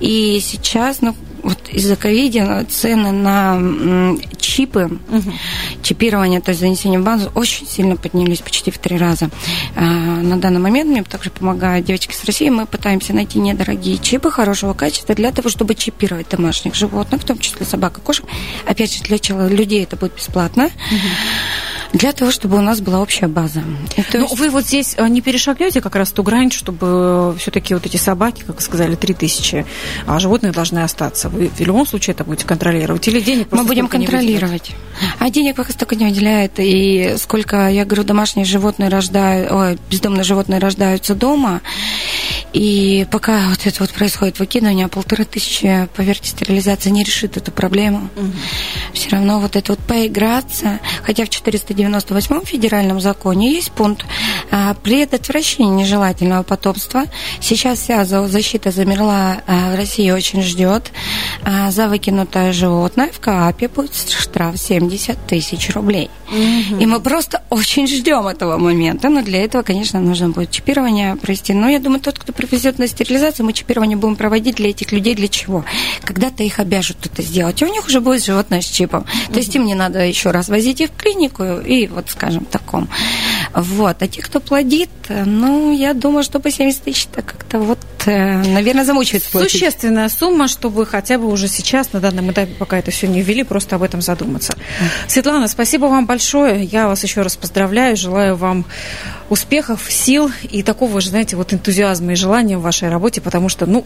И 0.00 0.40
сейчас, 0.42 1.00
ну, 1.00 1.14
вот 1.46 1.68
из-за 1.68 1.94
ковида 1.94 2.66
цены 2.68 3.12
на 3.12 4.16
чипы, 4.36 4.90
угу. 5.08 5.32
чипирование, 5.80 6.40
то 6.40 6.50
есть 6.50 6.60
занесение 6.60 6.98
в 6.98 7.04
базу, 7.04 7.30
очень 7.34 7.68
сильно 7.68 7.96
поднялись, 7.96 8.40
почти 8.40 8.72
в 8.72 8.78
три 8.78 8.98
раза. 8.98 9.30
А, 9.76 9.80
на 9.82 10.38
данный 10.38 10.58
момент 10.58 10.90
мне 10.90 11.04
также 11.04 11.30
помогают 11.30 11.86
девочки 11.86 12.12
с 12.12 12.24
России. 12.24 12.48
Мы 12.48 12.66
пытаемся 12.66 13.12
найти 13.12 13.38
недорогие 13.38 13.98
чипы 13.98 14.30
хорошего 14.30 14.74
качества 14.74 15.14
для 15.14 15.30
того, 15.30 15.48
чтобы 15.48 15.76
чипировать 15.76 16.28
домашних 16.28 16.74
животных, 16.74 17.22
в 17.22 17.24
том 17.24 17.38
числе 17.38 17.64
собак 17.64 17.98
и 17.98 18.00
кошек. 18.00 18.24
Опять 18.66 18.96
же, 18.96 19.04
для 19.04 19.18
людей 19.48 19.84
это 19.84 19.96
будет 19.96 20.16
бесплатно. 20.16 20.64
Угу 20.64 20.72
для 21.92 22.12
того, 22.12 22.30
чтобы 22.30 22.58
у 22.58 22.60
нас 22.60 22.80
была 22.80 23.00
общая 23.00 23.28
база. 23.28 23.60
Ну, 23.60 23.76
есть... 23.96 24.38
Вы 24.38 24.50
вот 24.50 24.64
здесь 24.64 24.94
э, 24.96 25.08
не 25.08 25.20
перешагнете 25.20 25.80
как 25.80 25.96
раз 25.96 26.10
ту 26.10 26.22
грань, 26.22 26.50
чтобы 26.50 27.34
все-таки 27.38 27.74
вот 27.74 27.86
эти 27.86 27.96
собаки, 27.96 28.42
как 28.46 28.60
сказали, 28.60 28.94
3000, 28.94 29.66
а 30.06 30.18
животные 30.18 30.52
должны 30.52 30.80
остаться. 30.80 31.28
Вы 31.36 31.48
в 31.48 31.60
любом 31.60 31.86
случае 31.86 32.14
это 32.14 32.24
будете 32.24 32.46
контролировать? 32.46 33.06
Или 33.08 33.20
денег 33.20 33.48
Мы 33.50 33.64
будем 33.64 33.88
контролировать. 33.88 34.72
А 35.18 35.28
денег 35.28 35.56
пока 35.56 35.70
столько 35.72 35.94
не 35.94 36.06
выделяет. 36.06 36.52
И 36.56 37.14
сколько, 37.18 37.68
я 37.68 37.84
говорю, 37.84 38.04
домашние 38.04 38.46
животные 38.46 38.88
рождают, 38.88 39.52
ой, 39.52 39.78
бездомные 39.90 40.24
животные 40.24 40.58
рождаются 40.58 41.14
дома, 41.14 41.60
и 42.56 43.06
пока 43.10 43.50
вот 43.50 43.66
это 43.66 43.80
вот 43.80 43.92
происходит 43.92 44.38
выкидывание, 44.38 44.88
полторы 44.88 45.26
тысячи, 45.26 45.90
поверьте, 45.94 46.30
стерилизация 46.30 46.90
не 46.90 47.04
решит 47.04 47.36
эту 47.36 47.52
проблему. 47.52 48.08
Угу. 48.16 48.32
Все 48.94 49.10
равно 49.10 49.40
вот 49.40 49.56
это 49.56 49.72
вот 49.72 49.78
поиграться, 49.80 50.80
хотя 51.02 51.26
в 51.26 51.28
498 51.28 52.46
федеральном 52.46 52.98
законе 52.98 53.52
есть 53.52 53.72
пункт 53.72 54.06
а, 54.50 54.72
предотвращения 54.72 55.82
нежелательного 55.82 56.44
потомства. 56.44 57.04
Сейчас 57.42 57.80
вся 57.80 58.06
защита 58.06 58.70
замерла 58.70 59.42
а, 59.46 59.74
в 59.74 59.76
России 59.76 60.10
очень 60.10 60.40
ждет. 60.40 60.92
А, 61.44 61.70
за 61.70 61.88
выкинутое 61.88 62.54
животное 62.54 63.10
в 63.12 63.20
КАПе 63.20 63.68
будет 63.68 63.94
штраф 63.94 64.56
70 64.56 65.26
тысяч 65.26 65.74
рублей. 65.74 66.08
Угу. 66.30 66.80
И 66.80 66.86
мы 66.86 67.00
просто 67.00 67.42
очень 67.50 67.86
ждем 67.86 68.26
этого 68.26 68.56
момента. 68.56 69.10
Но 69.10 69.20
для 69.20 69.44
этого, 69.44 69.62
конечно, 69.62 70.00
нужно 70.00 70.30
будет 70.30 70.50
чипирование 70.50 71.16
провести. 71.16 71.52
Но 71.52 71.68
я 71.68 71.80
думаю, 71.80 72.00
тот, 72.00 72.18
кто 72.18 72.32
привезет 72.46 72.78
на 72.78 72.86
стерилизацию, 72.86 73.46
мы 73.46 73.52
чипирование 73.52 73.96
будем 73.96 74.16
проводить 74.16 74.56
для 74.56 74.70
этих 74.70 74.92
людей 74.92 75.14
для 75.14 75.28
чего? 75.28 75.64
Когда-то 76.02 76.42
их 76.42 76.58
обяжут 76.58 77.04
это 77.04 77.22
сделать, 77.22 77.60
и 77.60 77.64
у 77.64 77.68
них 77.68 77.86
уже 77.86 78.00
будет 78.00 78.24
животное 78.24 78.60
с 78.60 78.66
чипом. 78.66 79.02
Угу. 79.02 79.32
То 79.32 79.38
есть 79.38 79.54
им 79.54 79.66
не 79.66 79.74
надо 79.74 80.04
еще 80.04 80.30
раз 80.30 80.48
возить 80.48 80.80
их 80.80 80.90
в 80.90 80.96
клинику 80.96 81.44
и 81.44 81.86
вот, 81.86 82.10
скажем, 82.10 82.44
таком. 82.44 82.88
Вот. 83.54 84.02
А 84.02 84.08
те, 84.08 84.22
кто 84.22 84.40
плодит, 84.40 84.90
ну, 85.08 85.72
я 85.72 85.94
думаю, 85.94 86.22
что 86.22 86.40
по 86.40 86.50
70 86.50 86.82
тысяч 86.82 87.06
это 87.12 87.22
как-то 87.22 87.58
вот, 87.58 87.78
э, 87.78 87.95
наверное, 88.06 88.84
замучает 88.84 89.22
платить. 89.24 89.52
Существенная 89.52 90.08
сумма, 90.08 90.48
чтобы 90.48 90.86
хотя 90.86 91.18
бы 91.18 91.26
уже 91.26 91.48
сейчас, 91.48 91.92
на 91.92 92.00
данном 92.00 92.30
этапе, 92.30 92.54
пока 92.58 92.78
это 92.78 92.90
все 92.90 93.06
не 93.06 93.22
ввели, 93.22 93.42
просто 93.42 93.76
об 93.76 93.82
этом 93.82 94.00
задуматься. 94.00 94.54
Светлана, 95.08 95.48
спасибо 95.48 95.86
вам 95.86 96.06
большое. 96.06 96.64
Я 96.64 96.88
вас 96.88 97.02
еще 97.02 97.22
раз 97.22 97.36
поздравляю. 97.36 97.96
Желаю 97.96 98.36
вам 98.36 98.64
успехов, 99.28 99.82
сил 99.88 100.30
и 100.50 100.62
такого 100.62 101.00
же, 101.00 101.10
знаете, 101.10 101.36
вот 101.36 101.52
энтузиазма 101.52 102.12
и 102.12 102.16
желания 102.16 102.58
в 102.58 102.62
вашей 102.62 102.88
работе, 102.88 103.20
потому 103.20 103.48
что, 103.48 103.66
ну, 103.66 103.84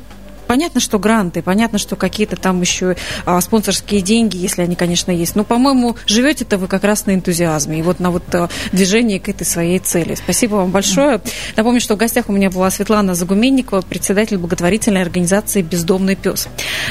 понятно, 0.50 0.80
что 0.80 0.98
гранты, 0.98 1.42
понятно, 1.42 1.78
что 1.78 1.94
какие-то 1.94 2.34
там 2.34 2.60
еще 2.60 2.96
а, 3.24 3.40
спонсорские 3.40 4.00
деньги, 4.00 4.36
если 4.36 4.62
они, 4.62 4.74
конечно, 4.74 5.12
есть. 5.12 5.36
Но, 5.36 5.44
по-моему, 5.44 5.94
живете-то 6.06 6.58
вы 6.58 6.66
как 6.66 6.82
раз 6.82 7.06
на 7.06 7.14
энтузиазме 7.14 7.78
и 7.78 7.82
вот 7.82 8.00
на 8.00 8.10
вот 8.10 8.24
а, 8.34 8.48
движении 8.72 9.18
к 9.18 9.28
этой 9.28 9.44
своей 9.44 9.78
цели. 9.78 10.16
Спасибо 10.16 10.56
вам 10.56 10.72
большое. 10.72 11.20
Напомню, 11.54 11.80
что 11.80 11.94
в 11.94 11.98
гостях 11.98 12.28
у 12.28 12.32
меня 12.32 12.50
была 12.50 12.68
Светлана 12.72 13.14
Загуменникова, 13.14 13.82
председатель 13.82 14.38
благотворительной 14.38 15.02
организации 15.02 15.62
«Бездомный 15.62 16.16
пес». 16.16 16.48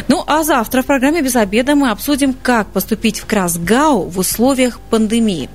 Ну, 0.08 0.24
а 0.26 0.44
завтра 0.44 0.82
в 0.82 0.86
программе 0.86 1.22
«Без 1.22 1.36
обеда» 1.36 1.76
мы 1.76 1.90
обсудим, 1.90 2.34
как 2.42 2.68
поступить 2.68 3.20
в 3.20 3.26
Красгау 3.26 4.04
в 4.04 4.20
условиях 4.20 4.80
пандемии. 4.90 5.50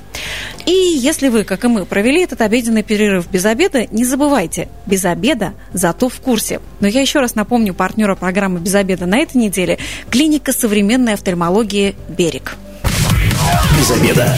И 0.66 0.72
если 0.72 1.28
вы, 1.28 1.44
как 1.44 1.64
и 1.64 1.68
мы, 1.68 1.84
провели 1.84 2.22
этот 2.22 2.40
обеденный 2.40 2.82
перерыв 2.82 3.30
без 3.30 3.44
обеда, 3.44 3.86
не 3.90 4.04
забывайте, 4.04 4.68
без 4.86 5.04
обеда, 5.04 5.54
зато 5.72 6.08
в 6.08 6.20
курсе. 6.20 6.60
Но 6.80 6.88
я 6.88 7.00
еще 7.00 7.20
раз 7.20 7.34
напомню 7.34 7.74
партнера 7.74 8.14
программы 8.14 8.60
«Без 8.60 8.74
обеда» 8.74 9.06
на 9.06 9.18
этой 9.18 9.36
неделе– 9.36 9.78
клиника 10.10 10.52
современной 10.52 11.14
офтальмологии 11.14 11.94
«Берег». 12.08 12.56
Без 13.78 13.90
обеда. 13.90 14.36